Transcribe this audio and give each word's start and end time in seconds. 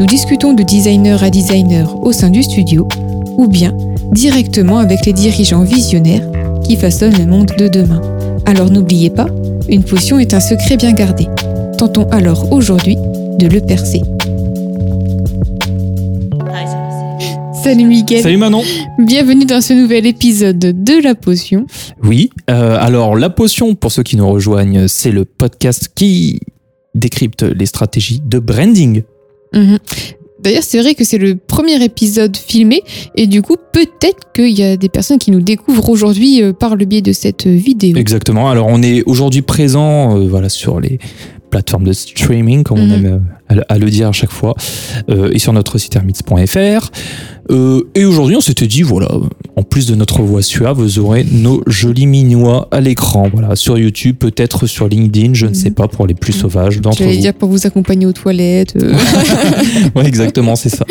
nous 0.00 0.06
discutons 0.06 0.54
de 0.54 0.62
designer 0.62 1.22
à 1.22 1.28
designer 1.28 1.94
au 2.02 2.12
sein 2.12 2.30
du 2.30 2.42
studio 2.42 2.88
ou 3.36 3.48
bien 3.48 3.76
directement 4.12 4.78
avec 4.78 5.04
les 5.04 5.12
dirigeants 5.12 5.62
visionnaires 5.62 6.26
qui 6.64 6.76
façonnent 6.76 7.18
le 7.18 7.26
monde 7.26 7.50
de 7.58 7.68
demain. 7.68 8.00
Alors 8.46 8.70
n'oubliez 8.70 9.10
pas, 9.10 9.26
une 9.68 9.84
potion 9.84 10.18
est 10.18 10.32
un 10.32 10.40
secret 10.40 10.78
bien 10.78 10.92
gardé. 10.92 11.26
Tentons 11.76 12.08
alors 12.08 12.50
aujourd'hui 12.50 12.96
de 12.96 13.46
le 13.46 13.60
percer. 13.60 14.00
Salut 17.62 17.84
Miguel. 17.84 18.22
Salut 18.22 18.38
Manon. 18.38 18.62
Bienvenue 18.98 19.44
dans 19.44 19.60
ce 19.60 19.74
nouvel 19.74 20.06
épisode 20.06 20.58
de 20.58 21.02
La 21.04 21.14
Potion. 21.14 21.66
Oui, 22.02 22.30
euh, 22.48 22.78
alors 22.80 23.16
La 23.16 23.28
Potion, 23.28 23.74
pour 23.74 23.92
ceux 23.92 24.02
qui 24.02 24.16
nous 24.16 24.30
rejoignent, 24.30 24.88
c'est 24.88 25.10
le 25.10 25.26
podcast 25.26 25.90
qui 25.94 26.40
décrypte 26.94 27.42
les 27.42 27.66
stratégies 27.66 28.22
de 28.24 28.38
branding. 28.38 29.02
Mhm. 29.54 29.78
D'ailleurs, 30.42 30.62
c'est 30.62 30.80
vrai 30.80 30.94
que 30.94 31.04
c'est 31.04 31.18
le 31.18 31.34
premier 31.36 31.84
épisode 31.84 32.34
filmé 32.34 32.82
et 33.14 33.26
du 33.26 33.42
coup, 33.42 33.56
peut-être 33.74 34.32
qu'il 34.34 34.48
y 34.58 34.62
a 34.62 34.78
des 34.78 34.88
personnes 34.88 35.18
qui 35.18 35.30
nous 35.30 35.42
découvrent 35.42 35.90
aujourd'hui 35.90 36.42
euh, 36.42 36.54
par 36.54 36.76
le 36.76 36.86
biais 36.86 37.02
de 37.02 37.12
cette 37.12 37.46
vidéo. 37.46 37.96
Exactement. 37.98 38.48
Alors, 38.48 38.66
on 38.68 38.82
est 38.82 39.02
aujourd'hui 39.04 39.42
présent 39.42 40.16
euh, 40.16 40.26
voilà, 40.26 40.48
sur 40.48 40.80
les 40.80 40.98
plateformes 41.50 41.84
de 41.84 41.92
streaming, 41.92 42.62
comme 42.62 42.78
on 42.78 42.86
Mhm. 42.86 42.92
aime 42.92 43.06
euh, 43.06 43.18
à 43.68 43.78
le- 43.78 43.90
dire 43.90 44.08
à 44.08 44.12
chaque 44.12 44.30
fois, 44.32 44.54
euh, 45.10 45.30
et 45.32 45.38
sur 45.38 45.52
notre 45.52 45.76
site 45.78 45.96
hermits.fr. 45.96 46.90
Euh, 47.50 47.82
et 47.96 48.04
aujourd'hui, 48.04 48.36
on 48.36 48.40
s'était 48.40 48.68
dit, 48.68 48.82
voilà, 48.82 49.08
en 49.56 49.62
plus 49.64 49.86
de 49.88 49.96
notre 49.96 50.22
voix 50.22 50.40
suave, 50.40 50.76
vous 50.76 51.00
aurez 51.00 51.26
nos 51.32 51.62
jolis 51.66 52.06
minois 52.06 52.68
à 52.70 52.80
l'écran. 52.80 53.28
Voilà, 53.32 53.56
sur 53.56 53.76
YouTube, 53.76 54.16
peut-être 54.20 54.68
sur 54.68 54.86
LinkedIn, 54.86 55.34
je 55.34 55.46
ne 55.46 55.50
Mhm. 55.50 55.54
sais 55.56 55.70
pas, 55.70 55.88
pour 55.88 56.06
les 56.06 56.14
plus 56.14 56.32
Mhm. 56.32 56.40
sauvages 56.42 56.80
d'entre 56.80 57.02
vous. 57.02 57.10
dire 57.20 57.34
pour 57.34 57.48
vous 57.48 57.66
accompagner 57.66 58.06
aux 58.06 58.12
toilettes. 58.12 58.74
euh. 58.80 58.94
Ouais, 59.96 60.06
exactement, 60.06 60.54
c'est 60.54 60.68
ça. 60.68 60.84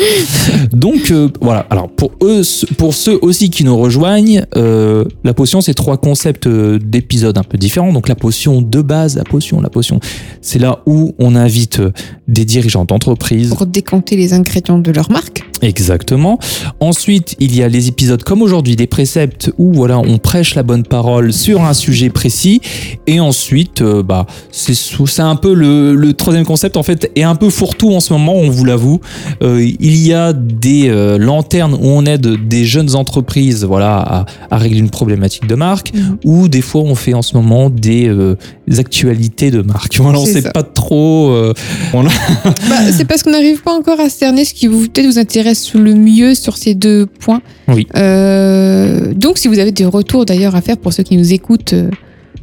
Donc 0.72 1.10
euh, 1.10 1.28
voilà. 1.40 1.60
Alors 1.70 1.88
pour 1.88 2.12
eux, 2.22 2.42
pour 2.76 2.92
ceux 2.94 3.18
aussi 3.22 3.48
qui 3.48 3.64
nous 3.64 3.76
rejoignent, 3.78 4.44
la 4.54 5.34
potion, 5.34 5.60
c'est 5.62 5.72
trois 5.74 5.96
concepts 5.96 6.46
d'épisodes 6.48 7.38
un 7.38 7.42
peu 7.42 7.56
différents. 7.56 7.92
Donc 7.92 8.08
la 8.08 8.14
potion 8.14 8.60
de 8.60 8.82
base, 8.82 9.16
la 9.16 9.24
potion, 9.24 9.60
la 9.62 9.70
potion, 9.70 9.98
c'est 10.42 10.58
là 10.58 10.80
où 10.86 11.14
on 11.18 11.34
invite 11.36 11.80
des 12.28 12.44
dirigeants 12.50 12.84
d'entreprise. 12.84 13.50
pour 13.50 13.66
décanter 13.66 14.16
les 14.16 14.32
ingrédients 14.32 14.78
de 14.78 14.90
leur 14.90 15.10
marque. 15.10 15.44
Exactement. 15.62 16.38
Ensuite, 16.80 17.36
il 17.38 17.54
y 17.54 17.62
a 17.62 17.68
les 17.68 17.88
épisodes 17.88 18.22
comme 18.22 18.42
aujourd'hui, 18.42 18.76
des 18.76 18.86
préceptes 18.86 19.52
où 19.58 19.72
voilà, 19.72 19.98
on 19.98 20.18
prêche 20.18 20.54
la 20.54 20.62
bonne 20.62 20.84
parole 20.84 21.32
sur 21.32 21.62
un 21.62 21.74
sujet 21.74 22.08
précis. 22.10 22.60
Et 23.06 23.20
ensuite, 23.20 23.82
euh, 23.82 24.02
bah, 24.02 24.26
c'est 24.50 24.74
sous- 24.74 25.06
c'est 25.06 25.22
un 25.22 25.36
peu 25.36 25.52
le, 25.54 25.94
le 25.94 26.14
troisième 26.14 26.44
concept 26.46 26.76
en 26.76 26.82
fait 26.82 27.10
est 27.16 27.22
un 27.22 27.34
peu 27.34 27.50
fourre-tout 27.50 27.92
en 27.92 28.00
ce 28.00 28.12
moment, 28.12 28.34
on 28.34 28.48
vous 28.50 28.64
l'avoue. 28.64 29.00
Euh, 29.42 29.62
il 29.80 29.96
y 29.96 30.12
a 30.14 30.32
des 30.32 30.88
euh, 30.88 31.18
lanternes 31.18 31.74
où 31.74 31.78
on 31.88 32.04
aide 32.06 32.48
des 32.48 32.64
jeunes 32.64 32.94
entreprises, 32.96 33.64
voilà, 33.64 33.96
à, 33.98 34.26
à 34.50 34.56
régler 34.58 34.78
une 34.78 34.90
problématique 34.90 35.46
de 35.46 35.54
marque. 35.54 35.92
Ou 36.24 36.48
des 36.48 36.62
fois, 36.62 36.82
on 36.82 36.94
fait 36.94 37.14
en 37.14 37.22
ce 37.22 37.36
moment 37.36 37.68
des, 37.70 38.08
euh, 38.08 38.36
des 38.66 38.78
actualités 38.80 39.50
de 39.50 39.62
marque. 39.62 39.98
Voilà, 40.00 40.18
on 40.20 40.24
C'est 40.24 40.32
sait 40.34 40.40
ça. 40.42 40.50
pas 40.52 40.62
trop. 40.62 41.30
euh, 41.30 41.52
a- 41.92 42.02
Bah, 42.44 42.92
c'est 42.92 43.04
parce 43.04 43.22
qu'on 43.22 43.30
n'arrive 43.32 43.60
pas 43.62 43.72
encore 43.74 44.00
à 44.00 44.08
cerner 44.08 44.44
ce 44.44 44.54
qui 44.54 44.66
vous 44.66 44.80
peut-être 44.88 45.06
vous 45.06 45.18
intéresse 45.18 45.49
le 45.78 45.94
mieux 45.94 46.34
sur 46.34 46.56
ces 46.56 46.74
deux 46.74 47.06
points. 47.06 47.40
Oui. 47.68 47.86
Euh, 47.96 49.12
donc, 49.14 49.38
si 49.38 49.48
vous 49.48 49.58
avez 49.58 49.72
des 49.72 49.84
retours 49.86 50.24
d'ailleurs 50.26 50.54
à 50.54 50.60
faire 50.60 50.76
pour 50.76 50.92
ceux 50.92 51.02
qui 51.02 51.16
nous 51.16 51.32
écoutent 51.32 51.72
euh, 51.72 51.90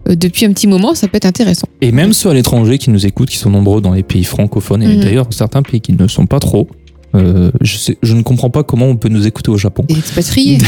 depuis 0.08 0.46
un 0.46 0.52
petit 0.54 0.68
moment, 0.68 0.96
ça 0.96 1.08
peut 1.08 1.18
être 1.18 1.26
intéressant. 1.26 1.68
Et 1.82 1.92
même 1.92 2.14
ceux 2.14 2.30
à 2.30 2.34
l'étranger 2.34 2.78
qui 2.78 2.90
nous 2.90 3.06
écoutent, 3.06 3.30
qui 3.30 3.38
sont 3.38 3.50
nombreux 3.50 3.82
dans 3.82 3.94
les 3.94 4.04
pays 4.04 4.24
francophones, 4.24 4.82
et 4.84 4.88
Mhm. 4.88 5.00
d'ailleurs 5.02 5.28
certains 5.32 5.62
pays 5.62 5.82
qui 5.82 5.94
ne 5.94 6.08
sont 6.08 6.26
pas 6.26 6.40
trop. 6.40 6.68
Euh, 7.18 7.52
je, 7.62 7.78
sais, 7.78 7.98
je 8.02 8.14
ne 8.14 8.22
comprends 8.22 8.50
pas 8.50 8.64
comment 8.64 8.88
on 8.88 8.96
peut 8.96 9.10
nous 9.10 9.28
écouter 9.28 9.52
au 9.52 9.58
Japon. 9.58 9.84
Des 9.88 9.98
expatriés. 9.98 10.58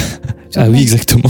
Ah 0.55 0.65
oui, 0.67 0.81
exactement. 0.81 1.29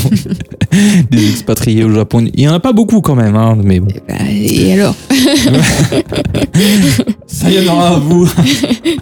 Des 1.12 1.30
expatriés 1.30 1.84
au 1.84 1.94
Japon. 1.94 2.26
Il 2.34 2.40
n'y 2.40 2.48
en 2.48 2.54
a 2.54 2.62
pas 2.62 2.72
beaucoup 2.72 3.02
quand 3.02 3.16
même, 3.16 3.36
hein, 3.36 3.58
mais 3.62 3.82
bon. 3.82 3.90
Et, 3.90 4.02
bah, 4.08 4.16
et 4.32 4.74
alors? 4.80 4.96
Ça 7.28 7.52
y 7.52 7.60
en 7.68 7.74
aura 7.74 7.96
à 7.96 8.00
vous. 8.00 8.30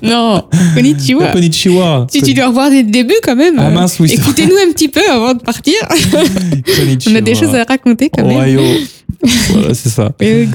Non, 0.02 0.44
konnichiwa. 0.74 1.28
Konnichiwa. 1.28 2.08
Si 2.10 2.24
tu 2.24 2.34
dois 2.34 2.48
revoir 2.48 2.72
dès 2.72 2.82
le 2.82 2.90
début 2.90 3.14
quand 3.22 3.36
même, 3.36 3.58
Ah 3.60 3.68
euh, 3.68 3.72
mince, 3.72 4.00
oui. 4.00 4.12
écoutez-nous 4.12 4.56
un 4.68 4.72
petit 4.74 4.88
peu 4.88 5.08
avant 5.08 5.36
de 5.36 5.42
partir. 5.44 5.76
On 7.12 7.16
a 7.16 7.22
des 7.22 7.36
choses 7.36 7.54
à 7.54 7.64
raconter 7.64 8.10
quand 8.10 8.26
même. 8.26 8.40
Ohio. 8.40 8.62
voilà, 9.52 9.76
c'est 9.76 9.90
ça. 9.90 10.12
Ouais. 10.20 10.48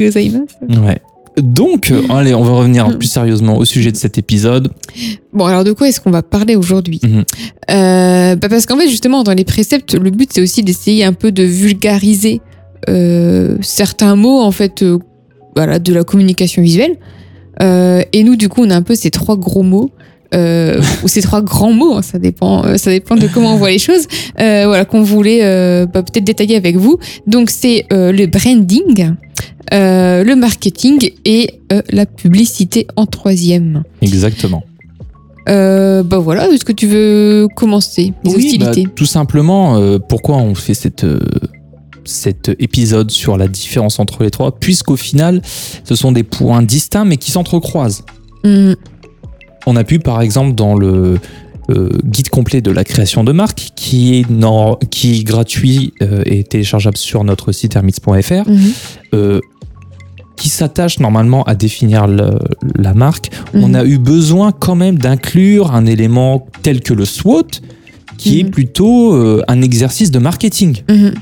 Donc, 1.38 1.90
euh, 1.90 2.02
allez, 2.10 2.34
on 2.34 2.42
va 2.42 2.52
revenir 2.52 2.98
plus 2.98 3.08
sérieusement 3.08 3.56
au 3.56 3.64
sujet 3.64 3.90
de 3.90 3.96
cet 3.96 4.18
épisode. 4.18 4.70
Bon, 5.32 5.46
alors 5.46 5.64
de 5.64 5.72
quoi 5.72 5.88
est-ce 5.88 6.00
qu'on 6.00 6.10
va 6.10 6.22
parler 6.22 6.56
aujourd'hui 6.56 7.00
Mhm. 7.02 7.24
Euh, 7.70 8.36
bah 8.36 8.48
Parce 8.48 8.66
qu'en 8.66 8.76
fait, 8.76 8.88
justement, 8.88 9.22
dans 9.22 9.32
les 9.32 9.44
préceptes, 9.44 9.94
le 9.94 10.10
but, 10.10 10.30
c'est 10.32 10.42
aussi 10.42 10.62
d'essayer 10.62 11.04
un 11.04 11.14
peu 11.14 11.32
de 11.32 11.42
vulgariser 11.42 12.42
euh, 12.88 13.56
certains 13.62 14.14
mots, 14.14 14.40
en 14.40 14.50
fait, 14.50 14.82
euh, 14.82 14.98
voilà, 15.56 15.78
de 15.78 15.94
la 15.94 16.04
communication 16.04 16.62
visuelle. 16.62 16.96
Et 17.60 18.24
nous, 18.24 18.34
du 18.34 18.48
coup, 18.48 18.64
on 18.64 18.70
a 18.70 18.74
un 18.74 18.82
peu 18.82 18.96
ces 18.96 19.10
trois 19.10 19.36
gros 19.36 19.62
mots. 19.62 19.90
Ou 20.34 21.08
ces 21.08 21.20
trois 21.20 21.42
grands 21.42 21.74
mots, 21.74 21.96
hein, 21.96 22.00
ça 22.00 22.18
dépend, 22.18 22.78
ça 22.78 22.90
dépend 22.90 23.16
de 23.16 23.26
comment 23.26 23.52
on 23.52 23.58
voit 23.58 23.68
les 23.70 23.78
choses. 23.78 24.06
Voilà 24.38 24.86
qu'on 24.86 25.02
voulait 25.02 25.42
bah, 25.84 26.02
peut-être 26.02 26.24
détailler 26.24 26.56
avec 26.56 26.76
vous. 26.76 26.98
Donc 27.26 27.50
c'est 27.50 27.84
le 27.90 28.24
branding, 28.24 29.12
euh, 29.72 30.22
le 30.24 30.36
marketing 30.36 31.10
et 31.24 31.60
euh, 31.72 31.82
la 31.90 32.06
publicité 32.06 32.86
en 32.96 33.06
troisième. 33.06 33.82
Exactement. 34.02 34.62
Euh, 35.48 36.02
bah 36.04 36.18
voilà, 36.18 36.48
est-ce 36.48 36.64
que 36.64 36.72
tu 36.72 36.86
veux 36.86 37.48
commencer 37.56 38.12
les 38.24 38.30
Oui, 38.34 38.44
hostilités? 38.46 38.84
bah, 38.84 38.90
tout 38.94 39.06
simplement, 39.06 39.76
euh, 39.76 39.98
pourquoi 39.98 40.36
on 40.36 40.54
fait 40.54 40.74
cette, 40.74 41.02
euh, 41.04 41.18
cet 42.04 42.50
épisode 42.60 43.10
sur 43.10 43.36
la 43.36 43.48
différence 43.48 43.98
entre 43.98 44.22
les 44.22 44.30
trois? 44.30 44.54
Puisqu'au 44.58 44.96
final, 44.96 45.42
ce 45.82 45.94
sont 45.96 46.12
des 46.12 46.22
points 46.22 46.62
distincts 46.62 47.04
mais 47.04 47.16
qui 47.16 47.32
s'entrecroisent. 47.32 48.04
Hmm, 48.44 48.74
On 49.66 49.74
a 49.76 49.84
pu, 49.84 49.98
par 49.98 50.20
exemple, 50.22 50.54
dans 50.54 50.74
le 50.76 51.18
guide 52.04 52.28
complet 52.28 52.60
de 52.60 52.70
la 52.70 52.84
création 52.84 53.24
de 53.24 53.32
marque, 53.32 53.70
qui 53.76 54.18
est, 54.20 54.28
nor- 54.30 54.78
qui 54.90 55.20
est 55.20 55.24
gratuit 55.24 55.94
et 56.26 56.44
téléchargeable 56.44 56.98
sur 56.98 57.24
notre 57.24 57.50
site 57.52 57.76
hermits.fr, 57.76 58.44
qui 60.42 60.48
s'attache 60.48 60.98
normalement 60.98 61.44
à 61.44 61.54
définir 61.54 62.08
le- 62.08 62.36
la 62.74 62.94
marque, 62.94 63.30
on 63.54 63.68
mhm. 63.68 63.74
a 63.76 63.84
eu 63.84 63.98
besoin 63.98 64.50
quand 64.50 64.74
même 64.74 64.98
d'inclure 64.98 65.70
un 65.72 65.86
élément 65.86 66.48
tel 66.64 66.80
que 66.80 66.92
le 66.94 67.04
SWOT, 67.04 67.46
qui 68.18 68.40
est 68.40 68.44
Mhm. 68.44 68.50
plutôt 68.50 69.14
euh, 69.14 69.40
un 69.46 69.62
exercice 69.62 70.10
de 70.10 70.18
marketing. 70.18 70.82
Mhm. 70.90 71.12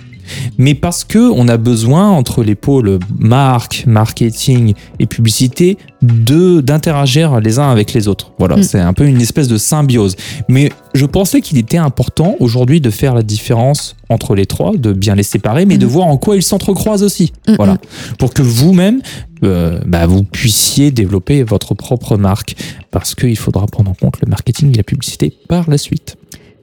Mais 0.59 0.75
parce 0.75 1.05
que 1.05 1.19
on 1.19 1.49
a 1.49 1.57
besoin 1.57 2.09
entre 2.11 2.43
les 2.43 2.55
pôles 2.55 2.99
marque, 3.19 3.85
marketing 3.87 4.75
et 4.99 5.07
publicité 5.07 5.79
de 6.03 6.61
d'interagir 6.61 7.41
les 7.41 7.59
uns 7.59 7.71
avec 7.71 7.93
les 7.93 8.09
autres. 8.09 8.33
Voilà, 8.39 8.57
Mhm. 8.57 8.63
c'est 8.63 8.79
un 8.81 8.93
peu 8.93 9.05
une 9.07 9.21
espèce 9.21 9.49
de 9.49 9.59
symbiose. 9.59 10.17
Mais 10.49 10.71
je 10.95 11.05
pensais 11.07 11.41
qu'il 11.41 11.59
était 11.59 11.77
important 11.77 12.37
aujourd'hui 12.41 12.81
de 12.81 12.91
faire 12.91 13.15
la 13.15 13.23
différence 13.23 13.97
entre 14.09 14.35
les 14.35 14.47
trois, 14.47 14.77
de 14.77 14.93
bien 14.93 15.15
les 15.15 15.23
séparer, 15.23 15.67
mais 15.67 15.79
de 15.79 15.87
Mhm. 15.87 15.93
voir 15.93 16.07
en 16.09 16.17
quoi 16.17 16.37
ils 16.37 16.43
s'entrecroisent 16.43 17.03
aussi. 17.03 17.33
Voilà, 17.57 17.79
pour 18.19 18.33
que 18.35 18.43
vous-même 18.43 19.01
euh, 19.43 19.81
bah, 19.87 20.07
vous 20.07 20.23
puissiez 20.23 20.91
développer 20.91 21.43
votre 21.45 21.73
propre 21.75 22.19
marque, 22.19 22.57
parce 22.91 23.15
qu'il 23.15 23.39
faudra 23.39 23.65
prendre 23.67 23.91
en 23.91 23.95
compte 23.95 24.21
le 24.21 24.29
marketing 24.29 24.71
et 24.75 24.77
la 24.77 24.83
publicité 24.83 25.33
par 25.49 25.71
la 25.71 25.79
suite. 25.79 26.17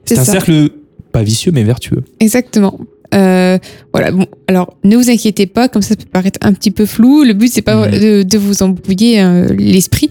C'est 0.04 0.14
C'est 0.14 0.20
un 0.20 0.24
ça. 0.24 0.32
cercle 0.32 0.70
pas 1.10 1.22
vicieux 1.24 1.50
mais 1.52 1.64
vertueux. 1.64 2.04
Exactement. 2.20 2.78
Euh, 3.14 3.58
voilà. 3.92 4.10
Bon, 4.10 4.26
alors 4.48 4.76
ne 4.84 4.96
vous 4.96 5.10
inquiétez 5.10 5.46
pas, 5.46 5.68
comme 5.68 5.82
ça 5.82 5.96
peut 5.96 6.04
paraître 6.12 6.38
un 6.42 6.52
petit 6.52 6.70
peu 6.70 6.86
flou. 6.86 7.24
Le 7.24 7.32
but 7.32 7.50
c'est 7.52 7.62
pas 7.62 7.86
Mhm. 7.88 7.98
de, 8.00 8.22
de 8.22 8.38
vous 8.38 8.62
embrouiller 8.62 9.20
euh, 9.22 9.48
l'esprit. 9.58 10.10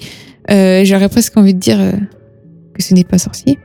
Euh, 0.49 0.83
J'aurais 0.85 1.09
presque 1.09 1.35
envie 1.37 1.53
de 1.53 1.59
dire 1.59 1.79
euh, 1.79 1.91
que 2.73 2.81
ce 2.83 2.93
n'est 2.93 3.03
pas 3.03 3.17
sorcier. 3.17 3.57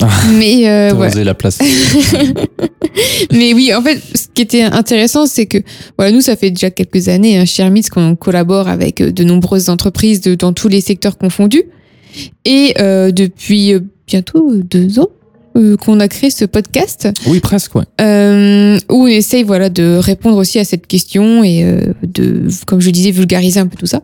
Ah. 0.00 0.08
Mais 0.38 0.68
euh, 0.68 0.92
voilà. 0.94 1.10
osé 1.12 1.24
la 1.24 1.34
place. 1.34 1.58
Mais 3.32 3.52
oui, 3.54 3.72
en 3.74 3.82
fait, 3.82 4.00
ce 4.14 4.26
qui 4.32 4.42
était 4.42 4.62
intéressant, 4.62 5.26
c'est 5.26 5.46
que 5.46 5.58
voilà, 5.96 6.12
nous, 6.12 6.20
ça 6.20 6.36
fait 6.36 6.50
déjà 6.50 6.70
quelques 6.70 7.08
années 7.08 7.38
hein, 7.38 7.44
chez 7.44 7.62
Hermits 7.62 7.84
qu'on 7.90 8.16
collabore 8.16 8.68
avec 8.68 9.00
euh, 9.00 9.10
de 9.12 9.24
nombreuses 9.24 9.68
entreprises 9.68 10.20
de, 10.20 10.34
dans 10.34 10.52
tous 10.52 10.68
les 10.68 10.80
secteurs 10.80 11.18
confondus. 11.18 11.64
Et 12.44 12.74
euh, 12.80 13.10
depuis 13.12 13.74
euh, 13.74 13.80
bientôt 14.06 14.52
deux 14.56 14.98
ans 14.98 15.08
euh, 15.58 15.76
qu'on 15.76 16.00
a 16.00 16.08
créé 16.08 16.30
ce 16.30 16.44
podcast 16.44 17.08
Oui, 17.26 17.40
presque, 17.40 17.74
ouais. 17.74 17.84
euh, 18.00 18.78
où 18.90 19.02
on 19.04 19.06
essaye 19.06 19.42
voilà 19.42 19.68
de 19.68 19.96
répondre 19.98 20.36
aussi 20.36 20.58
à 20.58 20.64
cette 20.64 20.86
question 20.86 21.42
et 21.44 21.64
euh, 21.64 21.92
de 22.02 22.46
comme 22.66 22.80
je 22.80 22.90
disais 22.90 23.10
vulgariser 23.10 23.60
un 23.60 23.66
peu 23.66 23.76
tout 23.76 23.86
ça 23.86 24.02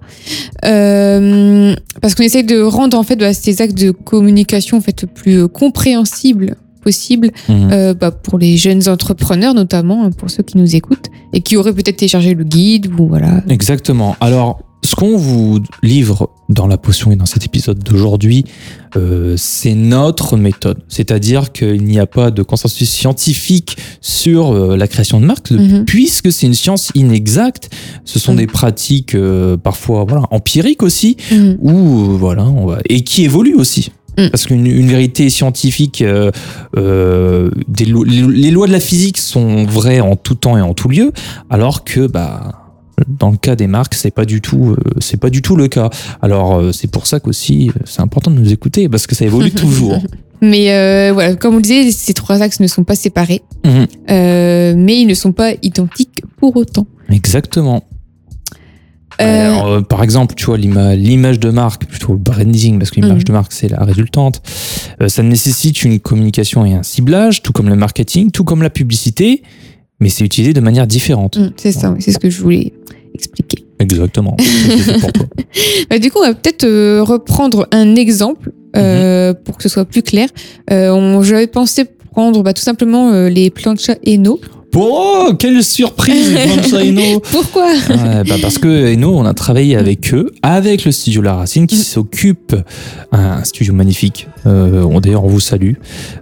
parce 2.01 2.15
qu'on 2.15 2.23
essaye 2.25 2.45
de 2.45 2.61
rendre 2.61 2.99
en 2.99 3.03
fait 3.03 3.17
bah, 3.17 3.33
ces 3.33 3.63
actes 3.63 3.79
de 3.79 3.91
communication 3.91 4.79
en 4.79 4.81
fait 4.81 5.07
plus 5.07 5.49
compréhensibles 5.49 6.57
possible 6.83 7.31
Mhm. 7.49 7.95
bah, 7.99 8.11
pour 8.11 8.39
les 8.39 8.57
jeunes 8.59 8.89
entrepreneurs 8.89 9.55
notamment 9.55 10.11
pour 10.11 10.29
ceux 10.31 10.43
qui 10.43 10.59
nous 10.59 10.77
écoutent 10.77 11.07
et 11.33 11.41
qui 11.41 11.57
auraient 11.57 11.73
peut-être 11.73 11.97
téléchargé 11.97 12.35
le 12.35 12.45
guide 12.45 12.89
ou 12.99 13.09
voilà 13.09 13.43
Exactement. 13.49 14.17
Alors, 14.21 14.61
ce 14.85 14.95
qu'on 14.95 15.17
vous 15.17 15.61
livre 15.83 16.31
dans 16.51 16.67
la 16.67 16.77
potion 16.77 17.11
et 17.11 17.17
dans 17.17 17.25
cet 17.27 17.45
épisode 17.47 17.79
d'aujourd'hui, 17.79 18.45
euh, 18.97 19.35
c'est 19.39 19.75
notre 19.75 20.37
méthode. 20.37 20.79
C'est-à-dire 20.89 21.53
qu'il 21.53 21.83
n'y 21.85 21.99
a 21.99 22.07
pas 22.07 22.31
de 22.31 22.43
consensus 22.43 22.91
scientifique 22.91 23.77
sur 24.03 24.53
euh, 24.55 24.77
la 24.77 24.87
création 24.87 25.21
de 25.21 25.25
marque, 25.27 25.51
Mhm. 25.51 25.85
puisque 25.87 26.31
c'est 26.31 26.47
une 26.47 26.55
science 26.55 26.91
inexacte. 26.95 27.71
Ce 28.05 28.19
sont 28.19 28.33
Mhm. 28.33 28.39
des 28.39 28.47
pratiques 28.47 29.15
euh, 29.15 29.57
parfois 29.57 30.05
voilà, 30.07 30.25
empiriques 30.31 30.83
aussi, 30.83 31.17
Mhm. 31.33 31.57
ou 31.61 31.71
euh, 32.13 32.17
voilà, 32.19 32.45
on 32.45 32.67
va, 32.67 32.79
et 32.89 33.03
qui 33.05 33.25
évoluent 33.25 33.57
aussi. 33.57 33.91
Mm. 34.19 34.29
Parce 34.29 34.47
qu'une 34.47 34.67
une 34.67 34.87
vérité 34.89 35.29
scientifique, 35.29 36.01
euh, 36.03 36.31
euh, 36.77 37.51
des 37.67 37.85
lo- 37.85 38.05
les, 38.05 38.23
les 38.23 38.51
lois 38.53 38.67
de 38.69 38.73
la 38.73 38.79
physique 38.81 39.19
sont 39.19 39.65
vraies 39.65 40.01
en 40.01 40.15
tout 40.15 40.37
temps 40.37 40.57
et 40.57 40.61
en 40.61 40.73
tout 40.75 40.89
lieu, 40.89 41.11
alors 41.51 41.83
que 41.85 42.07
bah 42.07 42.61
dans 43.09 43.31
le 43.31 43.37
cas 43.37 43.57
des 43.57 43.67
marques, 43.67 43.95
c'est 43.95 44.11
pas 44.13 44.25
du 44.25 44.41
tout, 44.41 44.71
euh, 44.73 44.77
c'est 45.01 45.17
pas 45.19 45.31
du 45.31 45.43
tout 45.43 45.57
le 45.57 45.69
cas. 45.69 45.91
Alors 46.23 46.57
euh, 46.57 46.73
c'est 46.73 46.91
pour 46.91 47.07
ça 47.07 47.21
qu'aussi 47.21 47.71
euh, 47.71 47.81
c'est 47.85 48.01
important 48.03 48.31
de 48.31 48.39
nous 48.39 48.53
écouter 48.53 48.89
parce 48.89 49.07
que 49.07 49.15
ça 49.15 49.25
évolue 49.25 49.51
toujours. 49.65 50.03
mais 50.41 50.73
euh, 50.73 51.11
voilà 51.13 51.35
comme 51.37 51.55
on 51.55 51.57
le 51.59 51.63
disait 51.63 51.91
ces 51.91 52.15
trois 52.15 52.43
axes 52.43 52.61
ne 52.61 52.67
sont 52.67 52.85
pas 52.85 52.95
séparés 52.97 53.43
Mhm. 53.65 53.87
euh, 54.11 54.75
mais 54.77 55.01
ils 55.01 55.07
ne 55.07 55.15
sont 55.15 55.33
pas 55.33 55.53
identiques 55.63 56.23
pour 56.39 56.57
autant 56.57 56.87
Exactement. 57.11 57.83
Euh, 59.21 59.53
Alors, 59.53 59.87
par 59.87 60.03
exemple, 60.03 60.35
tu 60.35 60.47
vois, 60.47 60.59
l'ima- 60.59 60.97
l'image 60.97 61.39
de 61.39 61.51
marque, 61.51 61.85
plutôt 61.87 62.13
le 62.15 62.19
branding, 62.19 62.79
parce 62.79 62.91
que 62.91 62.97
l'image 63.01 63.19
Mhm. 63.19 63.25
de 63.25 63.33
marque, 63.33 63.53
c'est 63.53 63.69
la 63.69 63.85
résultante, 63.85 64.43
ça 65.07 65.23
nécessite 65.23 65.85
une 65.85 66.01
communication 66.01 66.65
et 66.67 66.73
un 66.75 66.83
ciblage, 66.83 67.43
tout 67.43 67.53
comme 67.53 67.69
le 67.69 67.77
marketing, 67.77 68.33
tout 68.33 68.43
comme 68.43 68.63
la 68.63 68.71
publicité, 68.71 69.43
mais 70.05 70.11
c'est 70.11 70.23
utilisé 70.25 70.53
de 70.53 70.61
manière 70.61 70.87
différente. 70.87 71.39
Mm, 71.39 71.51
c'est 71.57 71.73
ça 71.73 71.95
c'est 71.99 72.13
ce 72.13 72.19
que 72.19 72.29
je 72.31 72.41
voulais 72.43 72.73
expliquer 73.15 73.65
Exactement. 73.81 74.37
Bah, 75.91 75.99
du 75.99 76.11
coup, 76.11 76.19
on 76.23 76.27
va 76.27 76.35
peut-être 76.35 76.65
euh, 76.65 77.03
reprendre 77.03 77.67
un 77.73 77.97
exemple 77.97 78.53
euh, 78.77 79.31
Mhm. 79.33 79.37
pour 79.45 79.57
que 79.57 79.63
ce 79.63 79.69
soit 79.69 79.85
plus 79.85 80.03
clair. 80.03 80.29
Euh, 80.71 81.23
J'avais 81.23 81.47
pensé 81.47 81.85
prendre 82.13 82.43
bah, 82.43 82.53
tout 82.53 82.63
simplement 82.63 83.11
les 83.29 83.51
planchas 83.51 83.97
Eno. 84.07 84.41
Oh, 84.77 85.33
quelle 85.39 85.63
surprise, 85.63 86.35
Eno 86.75 87.21
Pourquoi 87.31 87.67
Ouais, 87.89 88.25
bah 88.27 88.35
parce 88.43 88.59
que 88.59 88.93
Eno, 88.95 89.17
on 89.17 89.25
a 89.25 89.33
travaillé 89.35 89.77
avec 89.77 90.13
eux, 90.13 90.31
avec 90.43 90.85
le 90.85 90.93
studio 90.93 91.23
La 91.23 91.35
Racine, 91.35 91.67
qui 91.67 91.77
Mm. 91.77 91.83
s'occupe, 91.83 92.57
un 93.13 93.43
studio 93.45 93.73
magnifique. 93.73 94.27
Euh, 94.47 94.83
on- 94.83 95.01
D'ailleurs, 95.01 95.25
on 95.25 95.29
vous 95.29 95.41
salue, 95.41 95.75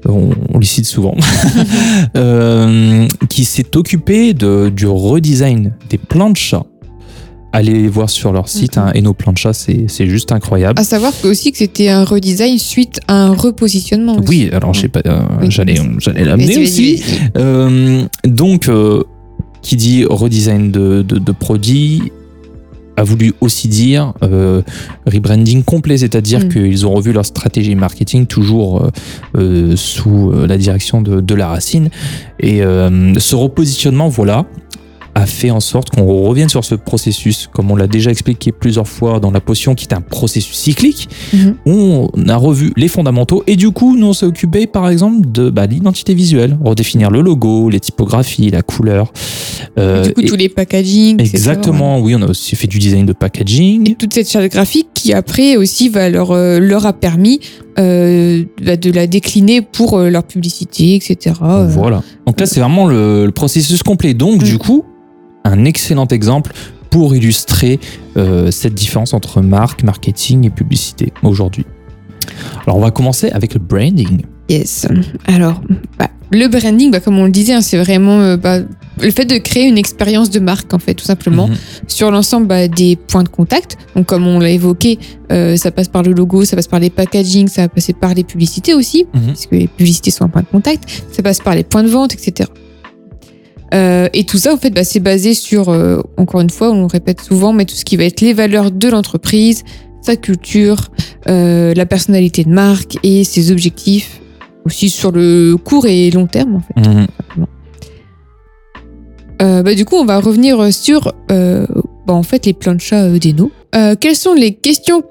on, 0.08 0.30
on 0.52 0.58
les 0.58 0.66
cite 0.66 0.86
souvent, 0.86 1.16
Euh, 2.16 3.06
qui 3.28 3.44
s'est 3.44 3.76
occupé 3.76 4.34
de, 4.34 4.70
du 4.74 4.86
redesign 4.86 5.72
des 5.88 5.98
planchas. 5.98 6.64
Allez 7.52 7.86
voir 7.88 8.08
sur 8.08 8.32
leur 8.32 8.48
site, 8.48 8.76
Mhm. 8.78 8.82
hein, 8.82 8.92
Eno 8.96 9.12
Plancha, 9.12 9.52
c'est 9.52 9.84
c'est 9.88 10.06
juste 10.06 10.32
incroyable. 10.32 10.80
À 10.80 10.84
savoir 10.84 11.12
aussi 11.24 11.52
que 11.52 11.58
c'était 11.58 11.88
un 11.90 12.04
redesign 12.04 12.58
suite 12.58 13.00
à 13.08 13.14
un 13.26 13.34
repositionnement. 13.34 14.14
aussi. 14.18 14.28
Oui, 14.28 14.50
alors 14.52 14.72
je 14.72 14.80
sais 14.80 14.88
pas, 14.88 15.02
euh, 15.06 15.20
Oui. 15.40 15.46
j'allais 15.50 15.76
j'allais 15.98 16.24
l'amener 16.24 16.58
aussi. 16.58 17.02
Euh, 17.36 18.04
donc, 18.24 18.68
euh, 18.68 19.02
qui 19.60 19.76
dit 19.76 20.04
redesign 20.08 20.70
de, 20.72 21.02
de, 21.02 21.18
de 21.18 21.32
produits 21.32 22.10
a 22.96 23.04
voulu 23.04 23.32
aussi 23.40 23.68
dire 23.68 24.12
euh, 24.22 24.60
rebranding 25.06 25.62
complet, 25.62 25.96
c'est-à-dire 25.96 26.40
Mm. 26.40 26.48
qu'ils 26.48 26.86
ont 26.86 26.92
revu 26.92 27.12
leur 27.12 27.24
stratégie 27.24 27.74
marketing 27.74 28.26
toujours 28.26 28.90
euh, 29.36 29.76
sous 29.76 30.30
la 30.46 30.58
direction 30.58 31.00
de, 31.00 31.20
de 31.20 31.34
la 31.34 31.48
racine. 31.48 31.88
Et 32.40 32.62
euh, 32.62 33.14
ce 33.18 33.34
repositionnement, 33.34 34.08
voilà, 34.08 34.44
a 35.14 35.26
fait 35.26 35.50
en 35.50 35.60
sorte 35.60 35.90
qu'on 35.90 36.06
revienne 36.24 36.48
sur 36.48 36.64
ce 36.64 36.74
processus, 36.74 37.48
comme 37.52 37.70
on 37.70 37.76
l'a 37.76 37.86
déjà 37.86 38.10
expliqué 38.10 38.50
plusieurs 38.50 38.88
fois 38.88 39.20
dans 39.20 39.30
la 39.30 39.40
potion, 39.40 39.74
qui 39.74 39.84
est 39.86 39.92
un 39.94 40.00
processus 40.00 40.56
cyclique, 40.56 41.08
Mhm. 41.34 41.54
où 41.66 42.08
on 42.14 42.28
a 42.28 42.36
revu 42.36 42.72
les 42.76 42.88
fondamentaux 42.88 43.42
et 43.46 43.56
du 43.56 43.70
coup, 43.70 43.96
nous 43.96 44.06
on 44.06 44.12
s'est 44.14 44.24
occupé 44.26 44.66
par 44.66 44.88
exemple 44.88 45.30
de 45.30 45.50
bah, 45.50 45.66
l'identité 45.66 46.14
visuelle, 46.14 46.56
redéfinir 46.64 47.10
le 47.10 47.20
logo, 47.20 47.68
les 47.68 47.80
typographies, 47.80 48.50
la 48.50 48.62
couleur. 48.62 49.12
Euh, 49.78 50.04
du 50.06 50.14
coup, 50.14 50.20
et- 50.22 50.26
tous 50.26 50.36
les 50.36 50.48
packaging. 50.48 51.14
etc., 51.20 51.30
exactement, 51.36 51.98
oui, 52.00 52.14
on 52.14 52.22
a 52.22 52.26
aussi 52.26 52.56
fait 52.56 52.66
du 52.66 52.78
design 52.78 53.04
de 53.06 53.12
packaging. 53.12 53.90
Et 53.90 53.94
toute 53.94 54.14
cette 54.14 54.30
charte 54.30 54.50
graphique 54.50 54.88
qui 54.94 55.12
après 55.12 55.56
aussi 55.56 55.88
va 55.88 56.08
leur, 56.08 56.30
euh, 56.30 56.58
leur 56.58 56.86
a 56.86 56.92
permis 56.94 57.40
euh, 57.78 58.44
bah, 58.64 58.76
de 58.76 58.90
la 58.90 59.06
décliner 59.06 59.62
pour 59.62 59.98
euh, 59.98 60.10
leur 60.10 60.24
publicité, 60.24 60.94
etc. 60.94 61.36
Euh, 61.42 61.66
Voilà. 61.66 62.02
Donc 62.26 62.38
là, 62.38 62.44
c'est 62.46 62.60
vraiment 62.60 62.86
le, 62.86 63.24
le 63.26 63.32
processus 63.32 63.82
complet. 63.82 64.12
Donc, 64.14 64.42
Mm. 64.42 64.44
du 64.44 64.58
coup, 64.58 64.84
un 65.44 65.64
excellent 65.64 66.06
exemple 66.08 66.52
pour 66.90 67.14
illustrer 67.16 67.80
euh, 68.16 68.50
cette 68.50 68.74
différence 68.74 69.14
entre 69.14 69.40
marque, 69.40 69.82
marketing 69.82 70.46
et 70.46 70.50
publicité 70.50 71.12
aujourd'hui. 71.22 71.64
Alors, 72.66 72.76
on 72.76 72.80
va 72.80 72.90
commencer 72.90 73.30
avec 73.30 73.54
le 73.54 73.60
branding. 73.60 74.22
Yes. 74.48 74.86
Alors, 75.26 75.62
bah, 75.98 76.08
le 76.30 76.46
branding, 76.48 76.90
bah, 76.90 77.00
comme 77.00 77.18
on 77.18 77.24
le 77.24 77.30
disait, 77.30 77.54
hein, 77.54 77.60
c'est 77.62 77.78
vraiment 77.78 78.20
euh, 78.20 78.36
bah, 78.36 78.58
le 79.00 79.10
fait 79.10 79.24
de 79.24 79.38
créer 79.38 79.66
une 79.66 79.78
expérience 79.78 80.28
de 80.28 80.38
marque, 80.38 80.74
en 80.74 80.78
fait, 80.78 80.94
tout 80.94 81.04
simplement, 81.04 81.48
Mhm. 81.48 81.54
sur 81.88 82.10
l'ensemble 82.10 82.68
des 82.68 82.96
points 82.96 83.22
de 83.22 83.28
contact. 83.30 83.78
Donc, 83.96 84.06
comme 84.06 84.26
on 84.26 84.38
l'a 84.38 84.50
évoqué, 84.50 84.98
euh, 85.30 85.56
ça 85.56 85.70
passe 85.70 85.88
par 85.88 86.02
le 86.02 86.12
logo, 86.12 86.44
ça 86.44 86.56
passe 86.56 86.68
par 86.68 86.80
les 86.80 86.90
packaging, 86.90 87.48
ça 87.48 87.62
va 87.62 87.68
passer 87.68 87.94
par 87.94 88.12
les 88.12 88.24
publicités 88.24 88.74
aussi, 88.74 89.06
Mhm. 89.14 89.22
puisque 89.28 89.52
les 89.52 89.66
publicités 89.66 90.10
sont 90.10 90.24
un 90.24 90.28
point 90.28 90.42
de 90.42 90.46
contact, 90.48 90.84
ça 91.10 91.22
passe 91.22 91.40
par 91.40 91.54
les 91.54 91.64
points 91.64 91.82
de 91.82 91.88
vente, 91.88 92.12
etc. 92.12 92.50
Euh, 93.72 94.08
et 94.12 94.24
tout 94.24 94.38
ça, 94.38 94.52
en 94.52 94.56
fait, 94.56 94.70
bah, 94.70 94.84
c'est 94.84 95.00
basé 95.00 95.34
sur, 95.34 95.68
euh, 95.68 96.00
encore 96.16 96.40
une 96.40 96.50
fois, 96.50 96.70
on 96.70 96.80
le 96.80 96.86
répète 96.86 97.20
souvent, 97.20 97.52
mais 97.52 97.64
tout 97.64 97.74
ce 97.74 97.84
qui 97.84 97.96
va 97.96 98.04
être 98.04 98.20
les 98.20 98.32
valeurs 98.32 98.70
de 98.70 98.88
l'entreprise, 98.88 99.64
sa 100.02 100.16
culture, 100.16 100.88
euh, 101.28 101.72
la 101.74 101.86
personnalité 101.86 102.44
de 102.44 102.50
marque 102.50 102.98
et 103.02 103.24
ses 103.24 103.50
objectifs, 103.50 104.20
aussi 104.64 104.90
sur 104.90 105.10
le 105.12 105.56
court 105.56 105.86
et 105.86 106.10
long 106.10 106.26
terme, 106.26 106.56
en 106.56 106.60
fait. 106.60 106.88
Mhm. 106.88 107.06
Bah, 109.64 109.74
du 109.74 109.84
coup, 109.84 109.96
on 109.96 110.04
va 110.04 110.20
revenir 110.20 110.72
sur 110.72 111.12
bah, 111.28 111.66
en 112.14 112.22
fait, 112.22 112.46
les 112.46 112.52
planchas 112.52 113.08
d'Eno. 113.18 113.50
Quelles 114.00 114.16
sont 114.16 114.34
les 114.34 114.54
questions 114.54 115.02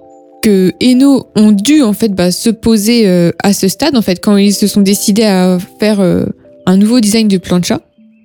que 0.41 0.73
Eno 0.81 1.27
ont 1.35 1.51
dû 1.51 1.81
en 1.81 1.93
fait 1.93 2.13
bah, 2.13 2.31
se 2.31 2.49
poser 2.49 3.07
euh, 3.07 3.31
à 3.43 3.53
ce 3.53 3.67
stade 3.67 3.95
en 3.95 4.01
fait 4.01 4.19
quand 4.21 4.37
ils 4.37 4.53
se 4.53 4.67
sont 4.67 4.81
décidés 4.81 5.23
à 5.23 5.59
faire 5.79 5.99
euh, 5.99 6.25
un 6.65 6.77
nouveau 6.77 6.99
design 6.99 7.27
de 7.27 7.37
plancha 7.37 7.79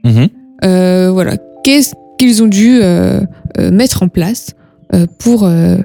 Mhm. 0.04 0.28
Euh, 0.64 1.10
Voilà, 1.12 1.36
qu'est-ce 1.64 1.94
qu'ils 2.18 2.42
ont 2.42 2.46
dû 2.48 2.78
euh, 2.82 3.20
euh, 3.58 3.70
mettre 3.70 4.02
en 4.02 4.08
place 4.08 4.52
euh, 4.94 5.06
pour 5.18 5.44
euh, 5.44 5.76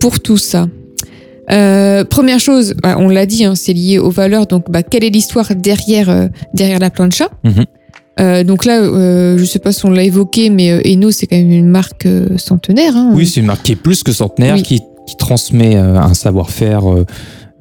pour 0.00 0.20
tout 0.20 0.36
ça? 0.38 0.66
Euh, 1.50 2.04
première 2.04 2.40
chose, 2.40 2.74
bah, 2.82 2.96
on 2.98 3.08
l'a 3.08 3.24
dit, 3.26 3.44
hein, 3.44 3.54
c'est 3.54 3.72
lié 3.72 3.98
aux 3.98 4.10
valeurs. 4.10 4.46
Donc, 4.46 4.70
bah, 4.70 4.82
quelle 4.82 5.02
est 5.04 5.10
l'histoire 5.10 5.54
derrière 5.56 6.10
euh, 6.10 6.28
derrière 6.54 6.78
la 6.78 6.90
plancha? 6.90 7.28
Mhm. 7.44 7.64
Euh, 8.20 8.44
donc 8.44 8.64
là, 8.64 8.80
euh, 8.82 9.38
je 9.38 9.44
sais 9.44 9.58
pas 9.60 9.72
si 9.72 9.86
on 9.86 9.90
l'a 9.90 10.02
évoqué, 10.02 10.50
mais 10.50 10.72
euh, 10.72 10.80
Eno, 10.84 11.10
c'est 11.10 11.26
quand 11.26 11.36
même 11.36 11.50
une 11.52 11.68
marque 11.68 12.06
centenaire. 12.36 12.96
hein. 12.96 13.12
Oui, 13.14 13.26
c'est 13.26 13.40
une 13.40 13.46
marque 13.46 13.62
qui 13.62 13.72
est 13.72 13.76
plus 13.76 14.02
que 14.02 14.12
centenaire, 14.12 14.56
Oui. 14.56 14.62
qui, 14.62 14.80
qui 15.06 15.16
transmet 15.16 15.76
un 15.76 16.12
savoir-faire, 16.14 16.82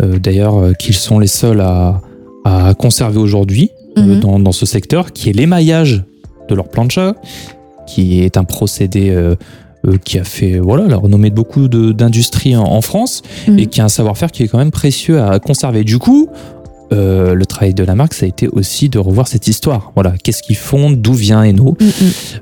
d'ailleurs, 0.01 0.75
qu'ils 0.77 0.95
sont 0.95 1.19
les 1.19 1.27
seuls 1.27 1.61
à, 1.61 2.01
à 2.43 2.73
conserver 2.73 3.19
aujourd'hui 3.19 3.71
euh, 3.97 4.01
Mhm. 4.01 4.19
dans, 4.19 4.39
dans 4.39 4.51
ce 4.51 4.65
secteur, 4.65 5.11
qui 5.13 5.29
est 5.29 5.33
l'émaillage 5.33 6.03
de 6.47 6.55
leur 6.55 6.67
plancha, 6.69 7.15
qui 7.87 8.21
est 8.21 8.37
un 8.37 8.43
procédé 8.43 9.09
euh, 9.11 9.35
euh, 9.87 9.97
qui 10.03 10.17
a 10.19 10.23
fait 10.23 10.59
voilà, 10.59 10.87
la 10.87 10.97
renommée 10.97 11.29
de 11.29 11.35
beaucoup 11.35 11.67
d'industries 11.67 12.55
en, 12.55 12.63
en 12.63 12.81
France 12.81 13.21
Mhm. 13.47 13.59
et 13.59 13.65
qui 13.67 13.79
a 13.81 13.85
un 13.85 13.89
savoir-faire 13.89 14.31
qui 14.31 14.43
est 14.43 14.47
quand 14.47 14.57
même 14.57 14.71
précieux 14.71 15.21
à 15.21 15.39
conserver. 15.39 15.83
Du 15.83 15.99
coup, 15.99 16.27
euh, 16.93 17.33
le 17.33 17.45
travail 17.45 17.73
de 17.73 17.83
la 17.83 17.95
marque, 17.95 18.13
ça 18.13 18.25
a 18.25 18.29
été 18.29 18.47
aussi 18.47 18.87
de 18.89 18.97
revoir 18.97 19.27
cette 19.27 19.47
histoire. 19.47 19.91
Voilà, 19.95 20.13
qu'est-ce 20.23 20.41
qu'ils 20.41 20.55
font, 20.55 20.89
d'où 20.89 21.13
vient 21.13 21.43
Eno. 21.43 21.75
Mm, 21.79 21.85
mm. 21.85 21.89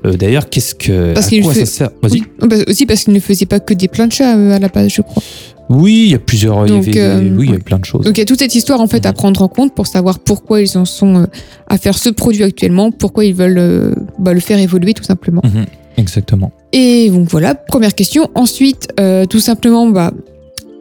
Euh, 0.06 0.12
D'ailleurs, 0.16 0.48
qu'est-ce 0.48 0.74
que. 0.74 1.14
Parce 1.14 1.26
à 1.26 1.28
qu'il 1.30 1.42
quoi 1.42 1.52
fait- 1.52 1.66
ça 1.66 1.66
sert 1.66 1.90
Vas-y. 2.02 2.20
Oui. 2.20 2.24
Bah, 2.48 2.56
aussi 2.68 2.86
parce 2.86 3.04
qu'ils 3.04 3.12
ne 3.14 3.20
faisaient 3.20 3.46
pas 3.46 3.58
que 3.60 3.74
des 3.74 3.88
planchas 3.88 4.32
à 4.54 4.58
la 4.58 4.68
base, 4.68 4.88
je 4.92 5.02
crois. 5.02 5.22
Oui, 5.68 6.04
il 6.06 6.10
y 6.12 6.14
a 6.14 6.18
plusieurs. 6.18 6.66
il 6.66 6.72
y 6.72 6.76
Donc, 6.76 6.88
avait- 6.88 6.98
euh, 7.00 7.34
oui, 7.36 7.46
il 7.48 7.52
y 7.52 7.56
a 7.56 7.58
plein 7.58 7.78
de 7.78 7.84
choses. 7.84 8.04
Donc 8.04 8.16
il 8.16 8.20
y 8.20 8.22
a 8.22 8.24
toute 8.26 8.38
cette 8.38 8.54
histoire 8.54 8.80
en 8.80 8.86
fait 8.86 9.04
à 9.06 9.12
prendre 9.12 9.42
en 9.42 9.48
compte 9.48 9.74
pour 9.74 9.86
savoir 9.86 10.18
pourquoi 10.20 10.60
ils 10.60 10.78
en 10.78 10.84
sont 10.84 11.16
euh, 11.22 11.26
à 11.68 11.76
faire 11.78 11.98
ce 11.98 12.08
produit 12.08 12.44
actuellement, 12.44 12.90
pourquoi 12.92 13.24
ils 13.24 13.34
veulent 13.34 13.58
euh, 13.58 13.94
bah, 14.18 14.32
le 14.32 14.40
faire 14.40 14.58
évoluer 14.58 14.94
tout 14.94 15.02
simplement. 15.04 15.42
Mhm, 15.44 15.66
Exactement. 15.96 16.52
Et 16.72 17.10
donc 17.10 17.28
voilà, 17.30 17.54
première 17.54 17.94
question. 17.94 18.28
Ensuite, 18.34 18.88
euh, 19.00 19.24
tout 19.26 19.40
simplement, 19.40 19.86
bah, 19.88 20.12